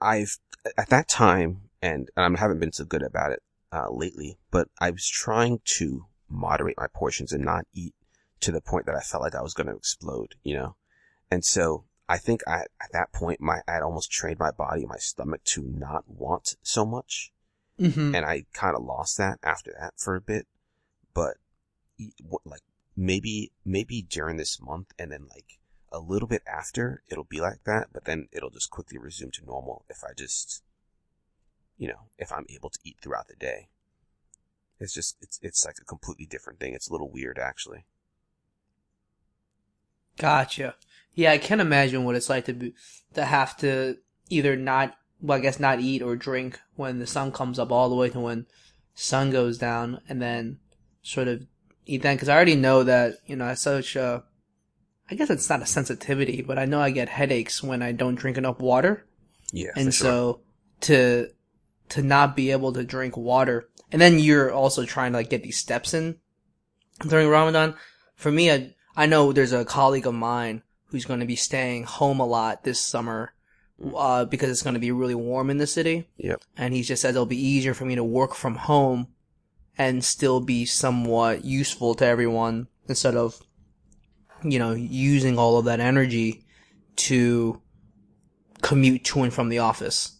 [0.00, 0.38] I've
[0.76, 4.38] at that time, and I haven't been so good about it uh, lately.
[4.50, 7.94] But I was trying to moderate my portions and not eat
[8.40, 10.34] to the point that I felt like I was going to explode.
[10.44, 10.76] You know,
[11.30, 14.84] and so I think I at that point my I had almost trained my body,
[14.86, 17.32] my stomach to not want so much.
[17.80, 18.12] Mm-hmm.
[18.12, 20.48] and I kind of lost that after that for a bit.
[21.14, 21.36] But
[22.28, 22.62] what- like
[22.98, 25.58] maybe maybe during this month, and then like
[25.92, 27.88] a little bit after, it'll be like that.
[27.92, 30.62] But then it'll just quickly resume to normal if I just,
[31.78, 33.68] you know, if I'm able to eat throughout the day.
[34.80, 36.74] It's just it's it's like a completely different thing.
[36.74, 37.84] It's a little weird actually.
[40.18, 40.74] Gotcha.
[41.14, 42.74] Yeah, I can imagine what it's like to be
[43.14, 47.32] to have to either not, well, I guess not eat or drink when the sun
[47.32, 48.46] comes up all the way to when
[48.94, 50.58] sun goes down, and then
[51.02, 51.46] sort of
[51.88, 52.16] eat then.
[52.16, 54.22] Because I already know that you know, it's such a,
[55.10, 58.14] I guess it's not a sensitivity, but I know I get headaches when I don't
[58.14, 59.06] drink enough water,
[59.52, 60.06] Yeah, and sure.
[60.06, 60.40] so
[60.82, 61.28] to
[61.90, 65.42] to not be able to drink water, and then you're also trying to like get
[65.42, 66.16] these steps in
[67.06, 67.74] during Ramadan.
[68.14, 71.84] For me, I, I know there's a colleague of mine who's going to be staying
[71.84, 73.32] home a lot this summer,
[73.94, 76.08] uh, because it's going to be really warm in the city.
[76.16, 76.42] Yep.
[76.56, 79.08] And he just said it'll be easier for me to work from home
[79.78, 83.40] and still be somewhat useful to everyone instead of,
[84.42, 86.44] you know, using all of that energy
[86.96, 87.60] to
[88.62, 90.16] commute to and from the office.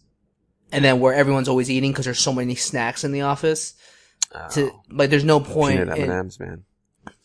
[0.71, 3.73] And then where everyone's always eating because there's so many snacks in the office.
[4.51, 5.79] To Oh, like, there's no point.
[5.79, 6.63] peanut in- M&Ms, man.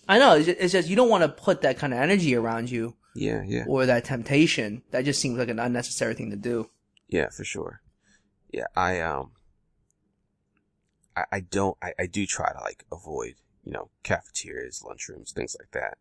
[0.09, 0.35] I know.
[0.37, 2.95] It's just, it's just you don't want to put that kind of energy around you
[3.15, 3.65] Yeah, yeah.
[3.69, 4.83] or that temptation.
[4.91, 6.71] That just seems like an unnecessary thing to do.
[7.09, 7.81] Yeah, for sure.
[8.53, 9.33] Yeah, I um,
[11.17, 15.57] I, I don't, I, I do try to like avoid, you know, cafeterias, lunchrooms, things
[15.59, 15.99] like that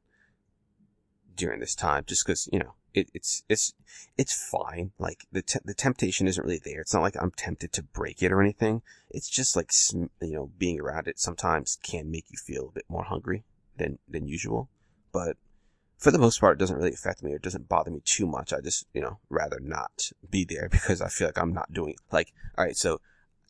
[1.36, 3.74] during this time, just because you know it, it's it's
[4.18, 4.92] it's fine.
[5.00, 6.82] Like the te- the temptation isn't really there.
[6.82, 8.82] It's not like I'm tempted to break it or anything.
[9.10, 12.86] It's just like you know, being around it sometimes can make you feel a bit
[12.90, 13.44] more hungry
[13.78, 14.70] than than usual,
[15.12, 15.38] but
[15.98, 18.28] for the most part, it doesn't really affect me or it doesn't bother me too
[18.28, 18.52] much.
[18.52, 21.96] I just, you know, rather not be there because I feel like I'm not doing
[22.12, 22.76] like, all right.
[22.76, 23.00] So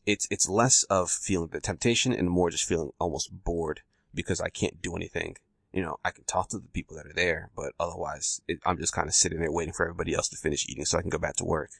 [0.06, 3.80] it's, it's less of feeling the temptation and more just feeling almost bored
[4.14, 5.36] because I can't do anything.
[5.72, 8.78] You know, I can talk to the people that are there, but otherwise it, I'm
[8.78, 11.10] just kind of sitting there waiting for everybody else to finish eating so I can
[11.10, 11.70] go back to work.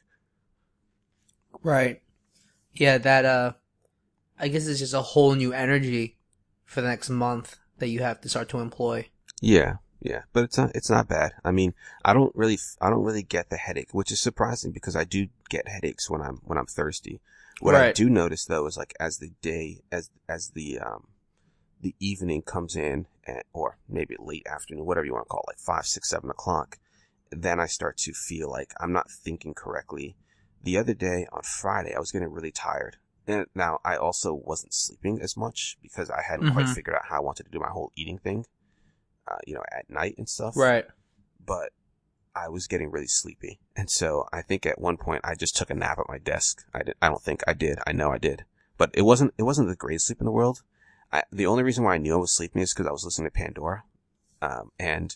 [1.63, 2.01] Right.
[2.73, 3.53] Yeah, that uh
[4.37, 6.17] I guess it's just a whole new energy
[6.65, 9.07] for the next month that you have to start to employ.
[9.41, 11.33] Yeah, yeah, but it's not it's not bad.
[11.43, 14.95] I mean, I don't really I don't really get the headache, which is surprising because
[14.95, 17.21] I do get headaches when I'm when I'm thirsty.
[17.61, 21.07] What I do notice though is like as the day as as the um
[21.81, 25.51] the evening comes in, and, or maybe late afternoon, whatever you want to call it,
[25.51, 26.79] like five, six, seven o'clock,
[27.31, 30.15] then I start to feel like I'm not thinking correctly.
[30.63, 32.97] The other day on Friday, I was getting really tired.
[33.27, 36.75] And now I also wasn't sleeping as much because I hadn't quite Mhm.
[36.75, 38.45] figured out how I wanted to do my whole eating thing,
[39.27, 40.85] uh, you know, at night and stuff Right.
[41.43, 41.71] but
[42.35, 43.59] I was getting really sleepy.
[43.75, 46.65] And so I think at one point I just took a nap at my desk.
[46.73, 47.79] I did, I don't think I did.
[47.87, 48.45] I know I did,
[48.77, 50.61] but it wasn't, it wasn't the greatest sleep in the world.
[51.11, 53.29] I, the only reason why I knew I was sleeping is because I was listening
[53.29, 53.83] to Pandora.
[54.41, 55.15] Um, and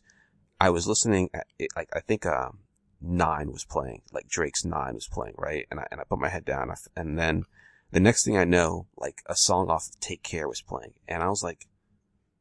[0.61, 2.59] I was listening at it, like, I think, um,
[3.01, 5.67] nine was playing, like Drake's nine was playing, right?
[5.71, 7.45] And I, and I put my head down and then
[7.91, 10.93] the next thing I know, like a song off of Take Care was playing.
[11.07, 11.67] And I was like,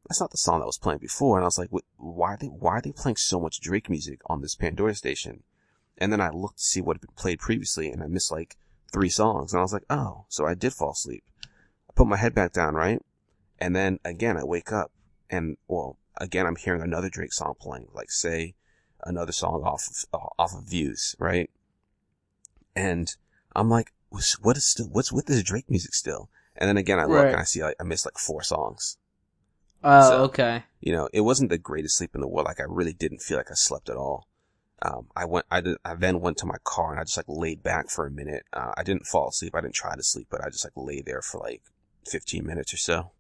[0.09, 1.37] that's not the song that was playing before.
[1.37, 1.68] And I was like,
[1.99, 5.42] why are they, why are they playing so much Drake music on this Pandora station?
[5.99, 8.57] And then I looked to see what had been played previously and I missed like
[8.92, 9.53] three songs.
[9.53, 11.25] And I was like, oh, so I did fall asleep.
[11.44, 13.03] I put my head back down, right?
[13.59, 14.92] And then again, I wake up
[15.29, 18.55] and, well, again, I'm hearing another Drake song playing, like say
[19.05, 21.51] another song off of, uh, off of views, right?
[22.75, 23.14] And
[23.55, 26.31] I'm like, "What's- what is still, what's with this Drake music still?
[26.57, 27.33] And then again, I look Right.
[27.33, 28.97] and I see like, I missed like four songs
[29.85, 30.64] Oh, So- okay.
[30.81, 32.47] you know, it wasn't the greatest sleep in the world.
[32.47, 34.27] Like I really didn't feel like I slept at all.
[34.81, 37.25] Um, I went, I did, I then went to my car and I just like
[37.29, 38.45] laid back for a minute.
[38.53, 39.55] Uh, I didn't fall asleep.
[39.57, 41.62] I didn't try to sleep, but I just like lay there for like
[42.07, 43.11] 15 minutes or so.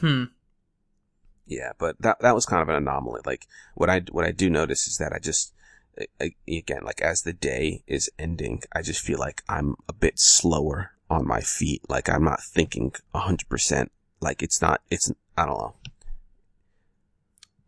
[0.00, 0.24] Hmm.
[1.46, 3.20] Yeah, but that, that was kind of an anomaly.
[3.26, 5.52] Like what I, what I do notice is that I just,
[6.20, 10.18] I- again, like as the day is ending, I just feel like I'm a bit
[10.18, 11.82] slower on my feet.
[11.90, 13.92] Like I'm not thinking a hundred percent.
[14.22, 15.74] Like it's not, it's, I don't know.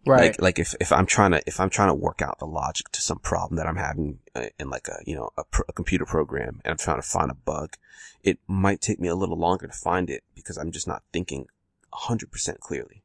[0.06, 0.32] Right.
[0.32, 2.90] Like, like if, if I'm trying to, if I'm trying to work out the logic
[2.92, 5.72] to some problem that I'm having uh, in like a, you know, a, pro- a
[5.72, 7.76] computer program and I'm trying to find a bug,
[8.22, 11.46] it might take me a little longer to find it because I'm just not thinking
[11.92, 13.02] 100% clearly.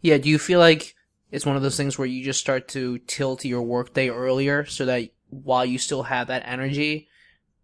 [0.00, 0.94] yeah, do you feel like
[1.30, 4.86] it's one of those things where you just start to tilt your workday earlier so
[4.86, 7.07] that while you still have that energy,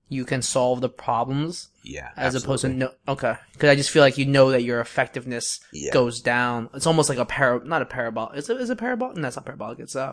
[0.09, 2.11] you can solve the problems Yeah.
[2.17, 5.61] as opposed to no okay because i just feel like you know that your effectiveness
[5.73, 5.93] yeah.
[5.93, 9.17] goes down it's almost like a para not a parabolic is it is it parabolic
[9.17, 10.13] no, that's not parabolic it's uh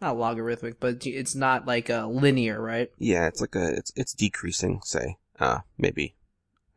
[0.00, 3.26] not logarithmic but it's not like a linear right Yeah.
[3.28, 6.16] It's like a, it's, it's decreasing, say, uh, maybe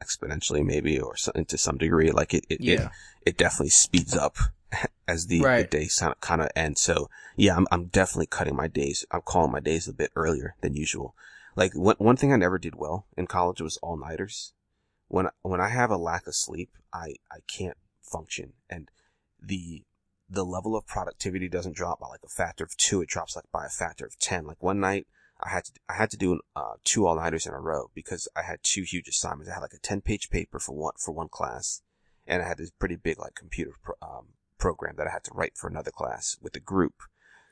[0.01, 2.11] exponentially, maybe, or so, to some degree.
[2.11, 2.89] Like it, it, it, yeah
[3.25, 4.37] it definitely speeds up
[5.07, 5.69] as the, Right.
[5.69, 6.77] the days kind of, kind of end.
[6.77, 9.05] So yeah, I'm, I'm definitely cutting my days.
[9.11, 11.13] I'm calling my days a bit earlier than usual.
[11.59, 14.53] Like one, one thing I never did well in college was all nighters.
[15.09, 18.89] When, when I have a lack of sleep, I, I can't function and
[19.41, 19.83] the,
[20.29, 23.01] the level of productivity doesn't drop by like a factor of two.
[23.01, 24.45] It drops like by a factor of 10.
[24.45, 27.53] Like one night I had to, I had to do, uh, two all nighters in
[27.53, 29.51] a row because I had two huge assignments.
[29.51, 31.81] I had like a 10 page paper for one, for one class
[32.25, 35.33] and I had this pretty big like computer pro- um, program that I had to
[35.33, 37.03] write for another class with a group.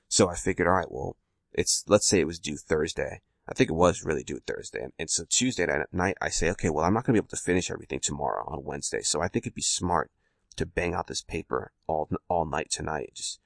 [0.07, 1.17] So I figured, all right, well,
[1.51, 3.19] it's let's say it was due Thursday.
[3.49, 6.83] I think it was really due Thursday, and, so Tuesday night- I say, okay, well,
[6.83, 9.55] I'm not gonna be able to finish everything tomorrow on Wednesday, so I think it'd
[9.55, 10.11] be smart
[10.57, 13.11] to bang out this paper all all night tonight.
[13.13, 13.39] Just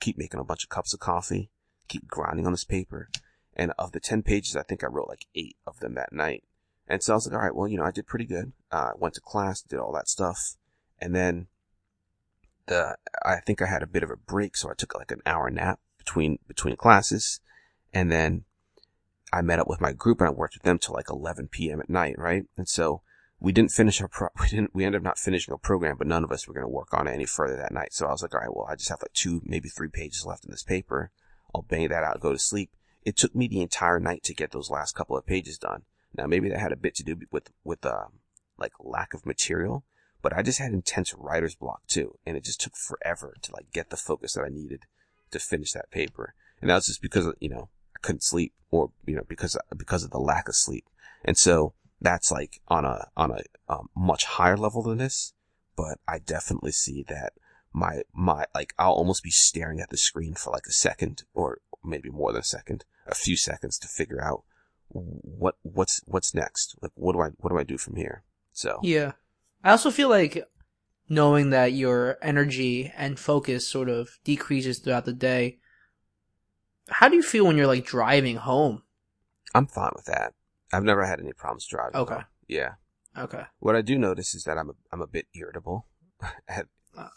[0.00, 1.50] keep making a bunch of cups of coffee,
[1.88, 3.08] keep grinding on this paper,
[3.54, 6.44] and of the ten pages, I think I wrote like eight of them that night.
[6.86, 8.52] And so I was like, all right, well, you know, I did pretty good.
[8.70, 10.56] Uh, went to class, did all that stuff.
[10.98, 11.48] And then
[12.66, 14.56] the, I think I had a bit of a break.
[14.56, 17.40] So I took like an hour nap between, between classes.
[17.92, 18.44] And then
[19.32, 21.80] I met up with my group and I worked with them till like 11 PM
[21.80, 22.44] at night, right?
[22.56, 23.02] And so
[23.40, 26.06] we didn't finish our pro, we didn't, we ended up not finishing our program, but
[26.06, 27.92] none of us were going to work on it any further that night.
[27.92, 30.26] So I was like, all right, well, I just have like two, maybe three pages
[30.26, 31.10] left in this paper.
[31.54, 32.70] I'll bang that out, go to sleep.
[33.04, 35.82] It took me the entire night to get those last couple of pages done.
[36.16, 38.20] Now maybe that had a bit to do with, with, um,
[38.58, 39.84] like lack of material,
[40.20, 42.18] but I just had intense writer's block too.
[42.26, 44.82] And it just took forever to like get the focus that I needed
[45.30, 46.34] to finish that paper.
[46.60, 50.04] And that was just because, you know, I couldn't sleep or, you know, because, because
[50.04, 50.84] of the lack of sleep.
[51.24, 55.32] And so that's like on a, on a um, much higher level than this,
[55.76, 57.32] but I definitely see that
[57.72, 61.58] my, my, like I'll almost be staring at the screen for like a second or
[61.84, 64.42] maybe more than a second, a few seconds to figure out
[64.88, 66.76] what, what's, what's next?
[66.80, 68.22] Like, what do I, what do I do from here?
[68.52, 69.12] So, yeah
[69.64, 70.44] i also feel like
[71.08, 75.58] knowing that your energy and focus sort of decreases throughout the day.
[76.88, 78.82] How do you feel when you're like driving home?
[79.54, 80.34] I'm fine with that.
[80.72, 81.96] I've never had any problems driving.
[81.96, 82.14] Okay.
[82.14, 82.24] though.
[82.46, 82.72] Yeah.
[83.16, 83.42] Okay.
[83.58, 85.86] What I do notice is that I'm a, I'm a bit irritable
[86.48, 86.66] at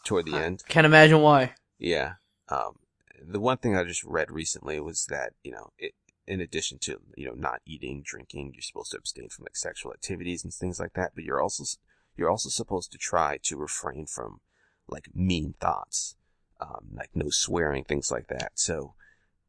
[0.04, 0.64] toward the I end.
[0.68, 1.54] Can't imagine why.
[1.78, 2.14] Yeah.
[2.50, 2.80] Um,
[3.22, 5.94] the one thing I just read recently was that, you know, it,
[6.28, 9.92] in addition to, you know, not eating, drinking, you're supposed to abstain from like sexual
[9.92, 11.64] activities and things like that, but you're also,
[12.16, 14.42] you're also supposed to try to refrain from
[14.88, 16.16] like mean thoughts,
[16.60, 18.52] um, like no swearing, things like that.
[18.56, 18.94] So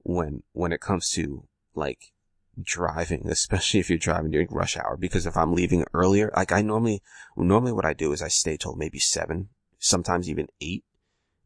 [0.02, 2.12] when, when it comes to like
[2.60, 6.62] driving, especially if you're driving during rush hour, because if I'm leaving earlier, like I
[6.62, 7.02] normally,
[7.36, 9.48] normally what I do is I stay till maybe seven,
[9.78, 10.84] sometimes even eight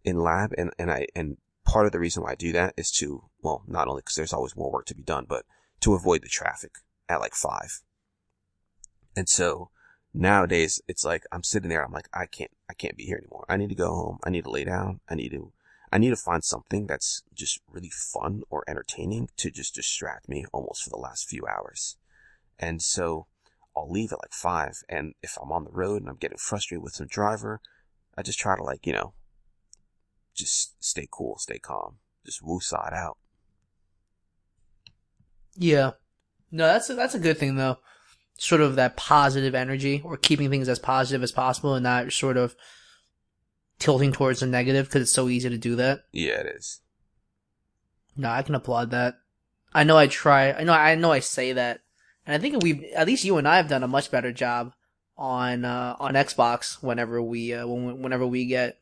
[0.04, 2.90] in lab and, and I, and part of the reason why I do that is
[2.92, 5.44] to, well, not only because there's always more work to be done, but
[5.80, 6.76] to avoid the traffic
[7.09, 7.80] at like five.
[9.16, 9.70] And so
[10.14, 13.44] nowadays it's like I'm sitting there, I'm like, I can't, I can't be here anymore.
[13.48, 14.18] I need to go home.
[14.24, 15.00] I need to lay down.
[15.09, 15.52] I need to,
[15.93, 20.45] I need to find something that's just really fun or entertaining to just distract me
[20.53, 21.97] almost for the last few hours.
[22.59, 23.26] And so
[23.76, 24.78] I'll leave at like five.
[24.89, 27.61] And if I'm on the road and I'm getting frustrated with some driver,
[28.16, 29.14] I just try to like, you know,
[30.34, 33.18] just stay cool, stay calm, just woo side out.
[35.55, 35.93] Yeah.
[36.51, 37.78] No, that's a, that's a good thing though.
[38.39, 42.37] Sort of that positive energy or keeping things as positive as possible and not sort
[42.37, 42.55] of
[43.78, 46.04] tilting towards the negative because it's so easy to do that.
[46.12, 46.80] Yeah, it is.
[48.16, 49.16] No, I can applaud that.
[49.74, 50.52] I know I try.
[50.52, 50.72] I know.
[50.72, 51.12] I know.
[51.12, 51.80] I say that,
[52.26, 54.72] and I think we've at least you and I have done a much better job
[55.18, 58.78] on uh, on Xbox whenever we uh, when we, whenever we get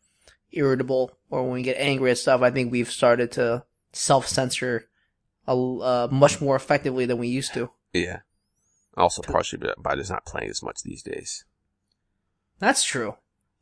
[0.53, 2.43] irritable or when we get angry at stuff.
[2.43, 4.89] I think we've started to self censor
[5.47, 7.71] uh, much more effectively than we used to.
[7.93, 8.21] Yeah.
[8.97, 11.45] Also, partially by just not playing as much these days.
[12.61, 13.17] That's true.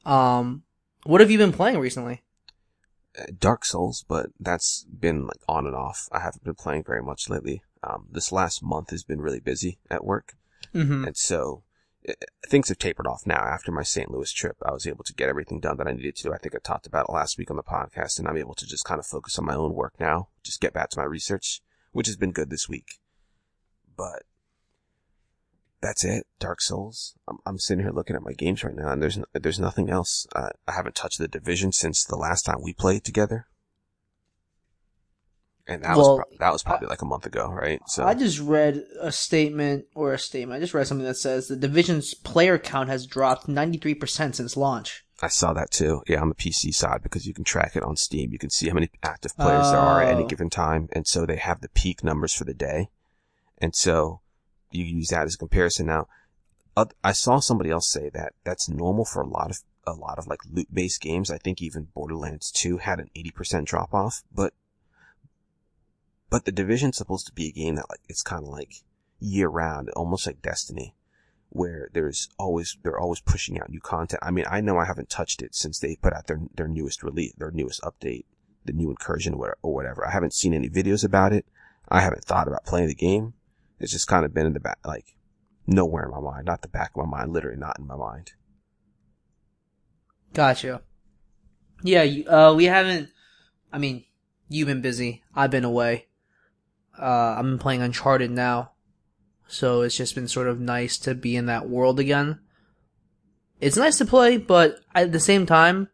[0.04, 0.64] Um,
[1.04, 2.22] what have you been playing recently?
[3.18, 6.08] Uh, Dark Souls, but that's been like on and off.
[6.12, 7.62] I haven't been playing very much lately.
[7.82, 10.34] Um, this last month has been really busy at work.
[10.74, 11.04] Mm-hmm.
[11.06, 11.64] And so
[12.08, 12.12] uh,
[12.48, 13.40] things have tapered off now.
[13.40, 14.10] After my St.
[14.10, 16.32] Louis trip, I was able to get everything done that I needed to.
[16.32, 18.66] I think I talked about it last week on the podcast, and I'm able to
[18.66, 21.60] just kind of focus on my own work now, just get back to my research,
[21.92, 23.00] which has been good this week.
[23.96, 24.22] But
[25.82, 26.26] that's it.
[26.38, 27.14] Dark Souls.
[27.28, 29.90] I'm, I'm sitting here looking at my games right now, and there's n- there's nothing
[29.90, 30.26] else.
[30.34, 33.46] Uh, I haven't touched the division since the last time we played together,
[35.66, 37.80] and that Well, was pro- that was probably like a month ago, right?
[37.86, 40.56] So I just read a statement or a statement.
[40.56, 45.04] I just read something that says the division's player count has dropped 93% since launch.
[45.20, 46.02] I saw that too.
[46.08, 48.32] Yeah, on the PC side because you can track it on Steam.
[48.32, 50.28] You can see how many active players there are at any Oh.
[50.28, 52.88] given time, and so they have the peak numbers for the day,
[53.58, 54.20] and so
[54.74, 55.86] you use that as a comparison.
[55.86, 56.08] Now,
[57.04, 60.26] I saw somebody else say that that's normal for a lot of a lot of
[60.26, 61.30] like loot based games.
[61.30, 64.54] I think even Borderlands 2 had an 80% drop off, but
[66.30, 68.72] but the division's supposed to be a game that like it's kind of like
[69.20, 70.94] year round, almost like Destiny
[71.54, 74.22] where there's always they're always pushing out new content.
[74.22, 77.02] I mean, I know I haven't touched it since they put out their their newest
[77.02, 78.24] release, their newest update,
[78.64, 80.06] the new incursion or whatever.
[80.06, 81.44] I haven't seen any videos about it.
[81.88, 83.34] I haven't thought about playing the game.
[83.82, 85.16] It's just kind of been in the back, like
[85.66, 88.32] nowhere in my mind, not the back of my mind, literally not in my mind.
[90.32, 90.82] Gotcha.
[91.82, 93.10] Yeah, uh, we haven't.
[93.72, 94.04] I mean,
[94.48, 95.24] you've been busy.
[95.34, 96.06] I've been away.
[96.96, 98.72] Uh, been playing Uncharted now,
[99.48, 102.38] so it's just been sort of nice to be in that world again.
[103.60, 105.88] It's nice to play, but at the same time,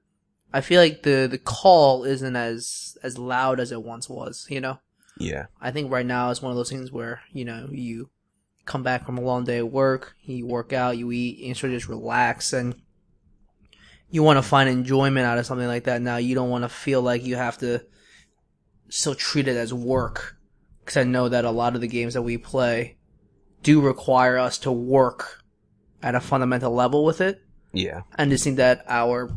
[0.52, 4.46] I feel like the the call isn't as as loud as it once was.
[4.50, 4.78] You know,
[5.18, 8.10] Yeah, I think right now is one of those things where you know you
[8.64, 11.54] come back from a long day at work, you work out, you eat, and you
[11.54, 12.74] sort of just relax and
[14.10, 16.16] you want to find enjoyment out of something like that now.
[16.16, 17.84] You don't want to feel like you have to
[18.88, 20.36] still treat it as work.
[20.80, 22.96] Because I know that a lot of the games that we play
[23.62, 25.42] do require us to work
[26.02, 27.42] at a fundamental level with it.
[27.72, 29.30] yeah, And just think that our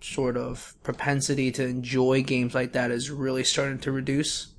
[0.00, 4.54] sort of propensity to enjoy games like that is really starting to reduce.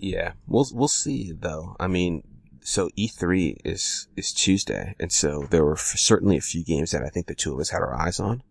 [0.00, 0.32] Yeah.
[0.46, 1.76] We'll we'll see though.
[1.78, 2.22] I mean,
[2.62, 7.02] so E3 is is Tuesday, and so there were f- certainly a few games that
[7.02, 8.42] I think the two of us had our eyes on.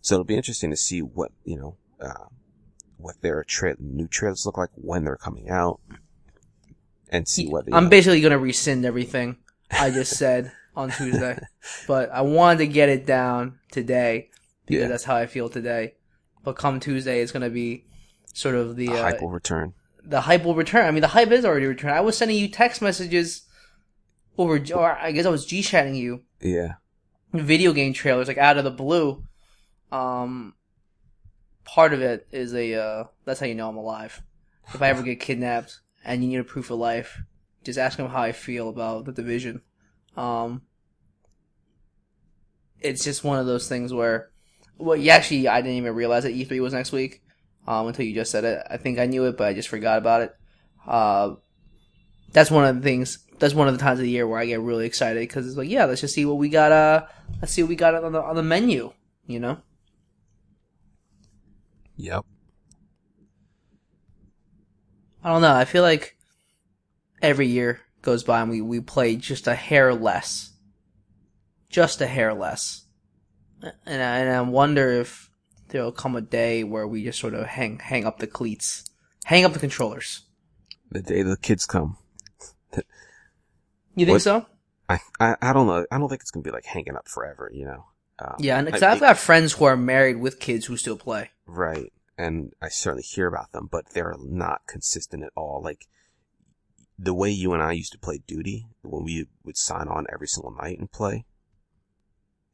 [0.00, 2.26] So it'll be interesting to see what you know, uh,
[2.96, 5.80] what their tra- new trailers look like when they're coming out,
[7.10, 7.66] and see what.
[7.68, 9.36] you I'm know- basically going to rescind everything
[9.70, 11.38] I just said on Tuesday,
[11.86, 14.30] but I wanted to get it down today
[14.66, 14.88] because Yeah.
[14.88, 15.94] that's how I feel today.
[16.44, 17.84] But come Tuesday, it's going to be
[18.32, 19.74] sort of the the uh, hype will return.
[20.08, 20.86] The hype will return.
[20.86, 21.94] I mean, the hype is already returned.
[21.94, 23.42] I was sending you text messages
[24.38, 26.74] over, or I guess I was G chatting you Yeah,
[27.32, 29.24] video game trailers like out of the blue
[29.92, 30.54] Um,
[31.64, 34.22] part of it is a uh, that's how you know I'm alive.
[34.74, 37.20] If I ever get kidnapped and you need a proof of life,
[37.64, 39.62] just ask them how I feel about the division.
[40.16, 40.62] Um,
[42.80, 44.30] it's just one of those things where,
[44.76, 47.22] well, you actually I didn't even realize that E3 was next week
[47.68, 48.66] um, until you just said it.
[48.70, 50.34] I think I knew it, but I just forgot about it.
[50.86, 51.34] Uh,
[52.32, 53.18] that's one of the things.
[53.38, 55.56] That's one of the times of the year where I get really excited because it's
[55.56, 56.72] like, yeah, let's just see what we got.
[56.72, 57.04] Uh,
[57.42, 58.92] let's see what we got on the on the menu.
[59.26, 59.58] You know.
[61.98, 62.24] Yep.
[65.22, 65.54] I don't know.
[65.54, 66.16] I feel like
[67.20, 70.52] every year goes by and we, we play just a hair less.
[71.68, 72.86] Just a hair less.
[73.60, 75.27] And I, and I wonder if
[75.68, 78.84] there'll come a day where we just sort of hang hang up the cleats,
[79.24, 80.22] hang up the controllers.
[80.90, 81.96] The day the kids come.
[83.94, 84.46] You think What- so?
[84.90, 85.84] I, I, I don't know.
[85.90, 87.84] I don't think it's going to be like hanging up forever, you know?
[88.20, 90.96] Um, Yeah, and 'cause I- I've got friends who are married with kids who still
[90.96, 91.30] play.
[91.46, 91.92] Right.
[92.16, 95.60] And I certainly hear about them, but they're not consistent at all.
[95.62, 95.86] Like
[96.98, 100.26] the way you and I used to play duty when we would sign on every
[100.26, 101.26] single night and play,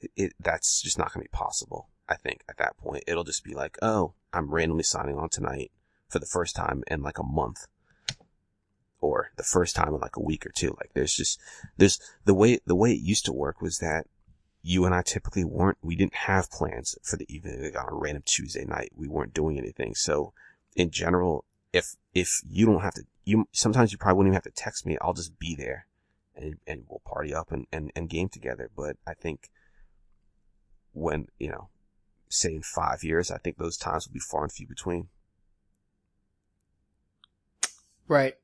[0.00, 1.88] it, it that's just not going to be possible.
[2.08, 5.70] I think at that point, it'll just be like, oh, I'm randomly signing on tonight
[6.08, 7.66] for the first time in like a month
[9.00, 10.76] or the first time in like a week or two.
[10.78, 11.40] Like there's just,
[11.76, 14.06] there's the way, the way it used to work was that
[14.62, 17.96] you and I typically weren't, we didn't have plans for the evening like on a
[17.96, 18.92] random Tuesday night.
[18.96, 19.94] We weren't doing anything.
[19.94, 20.32] So
[20.74, 24.54] in general, if, if you don't have to, you, sometimes you probably wouldn't even have
[24.54, 24.98] to text me.
[25.00, 25.86] I'll just be there
[26.34, 28.70] and, and we'll party up and, and, and game together.
[28.74, 29.50] But I think
[30.92, 31.68] when, you know,
[32.28, 35.08] say in five years, I think those times will be far and few between.
[38.08, 38.34] Right.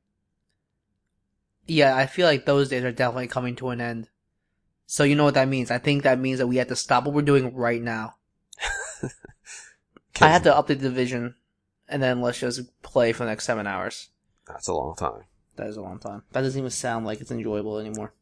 [1.67, 4.09] Yeah, I feel like those days are definitely coming to an end.
[4.87, 5.71] So you know what that means?
[5.71, 8.15] I think that means that we have to stop what we're doing right now.
[10.21, 11.35] I have to update the division,
[11.87, 14.09] and then let's just play for the next seven hours.
[14.47, 15.23] That's a long time.
[15.55, 16.23] That is a long time.
[16.31, 18.13] That doesn't even sound like it's enjoyable anymore.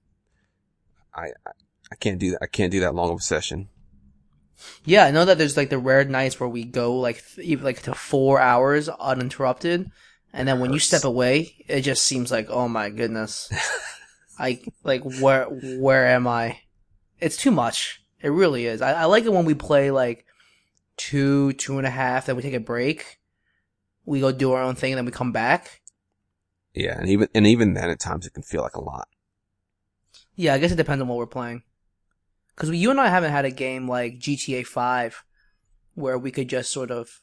[1.15, 1.51] I, I,
[1.91, 2.39] I can't do that.
[2.43, 3.69] I can't do that long of a session.
[4.85, 7.65] Yeah, I know that there's like the rare nights where we go like th- even
[7.65, 9.89] like to four hours uninterrupted,
[10.33, 13.51] and then when you step away, it just seems like oh my goodness,
[14.39, 16.59] I like where where am I?
[17.19, 18.01] It's too much.
[18.21, 18.81] It really is.
[18.81, 20.25] I, I like it when we play like
[20.97, 23.19] two two and a half, then we take a break,
[24.05, 25.81] we go do our own thing, and then we come back.
[26.73, 26.97] Yeah.
[26.99, 29.07] And even, and even then at times it can feel like a lot.
[30.35, 31.63] Yeah, I guess it depends on what we're playing.
[32.59, 35.23] Because you and I haven't had a game like GTA 5
[35.95, 37.21] where we could just sort of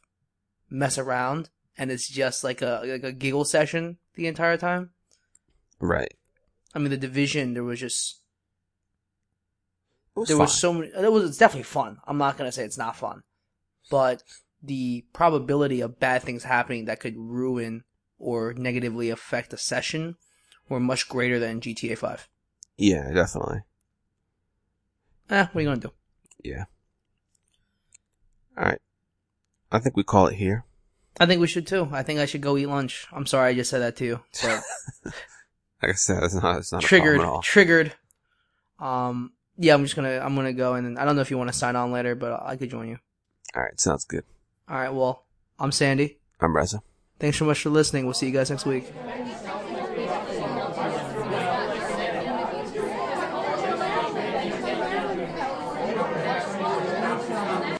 [0.70, 4.90] mess around and it's just like a like a giggle session the entire time.
[5.78, 6.14] Right.
[6.74, 8.22] I mean, the division there was just
[10.14, 10.44] was there fine.
[10.44, 10.88] was so many.
[10.88, 11.98] It was it's definitely fun.
[12.06, 13.22] I'm not gonna say it's not fun,
[13.90, 14.22] but
[14.62, 17.84] the probability of bad things happening that could ruin
[18.18, 20.16] or negatively affect a session
[20.68, 22.28] were much greater than GTA 5.
[22.78, 23.60] yeah, definitely.
[25.30, 25.92] Eh, what are you gonna do?
[26.42, 26.64] Yeah.
[28.56, 28.80] All right.
[29.72, 30.64] I think we call it here.
[31.18, 31.88] I think we should too.
[31.92, 33.06] I think I should go eat lunch.
[33.12, 34.20] I'm sorry I just said that to you.
[34.42, 34.62] But
[35.82, 37.42] Like I said, it's not, it's not triggered, a at all.
[37.42, 37.92] triggered.
[38.78, 41.38] Um, yeah, I'm just gonna, I'm gonna go and then, I don't know if you
[41.38, 42.98] want to sign on later, but I could join you.
[43.54, 43.78] All right.
[43.78, 44.24] Sounds good.
[44.68, 44.92] All right.
[44.92, 45.24] Well,
[45.58, 46.18] I'm Sandy.
[46.40, 46.82] I'm Reza.
[47.18, 48.04] Thanks so much for listening.
[48.04, 48.84] We'll see you guys next week.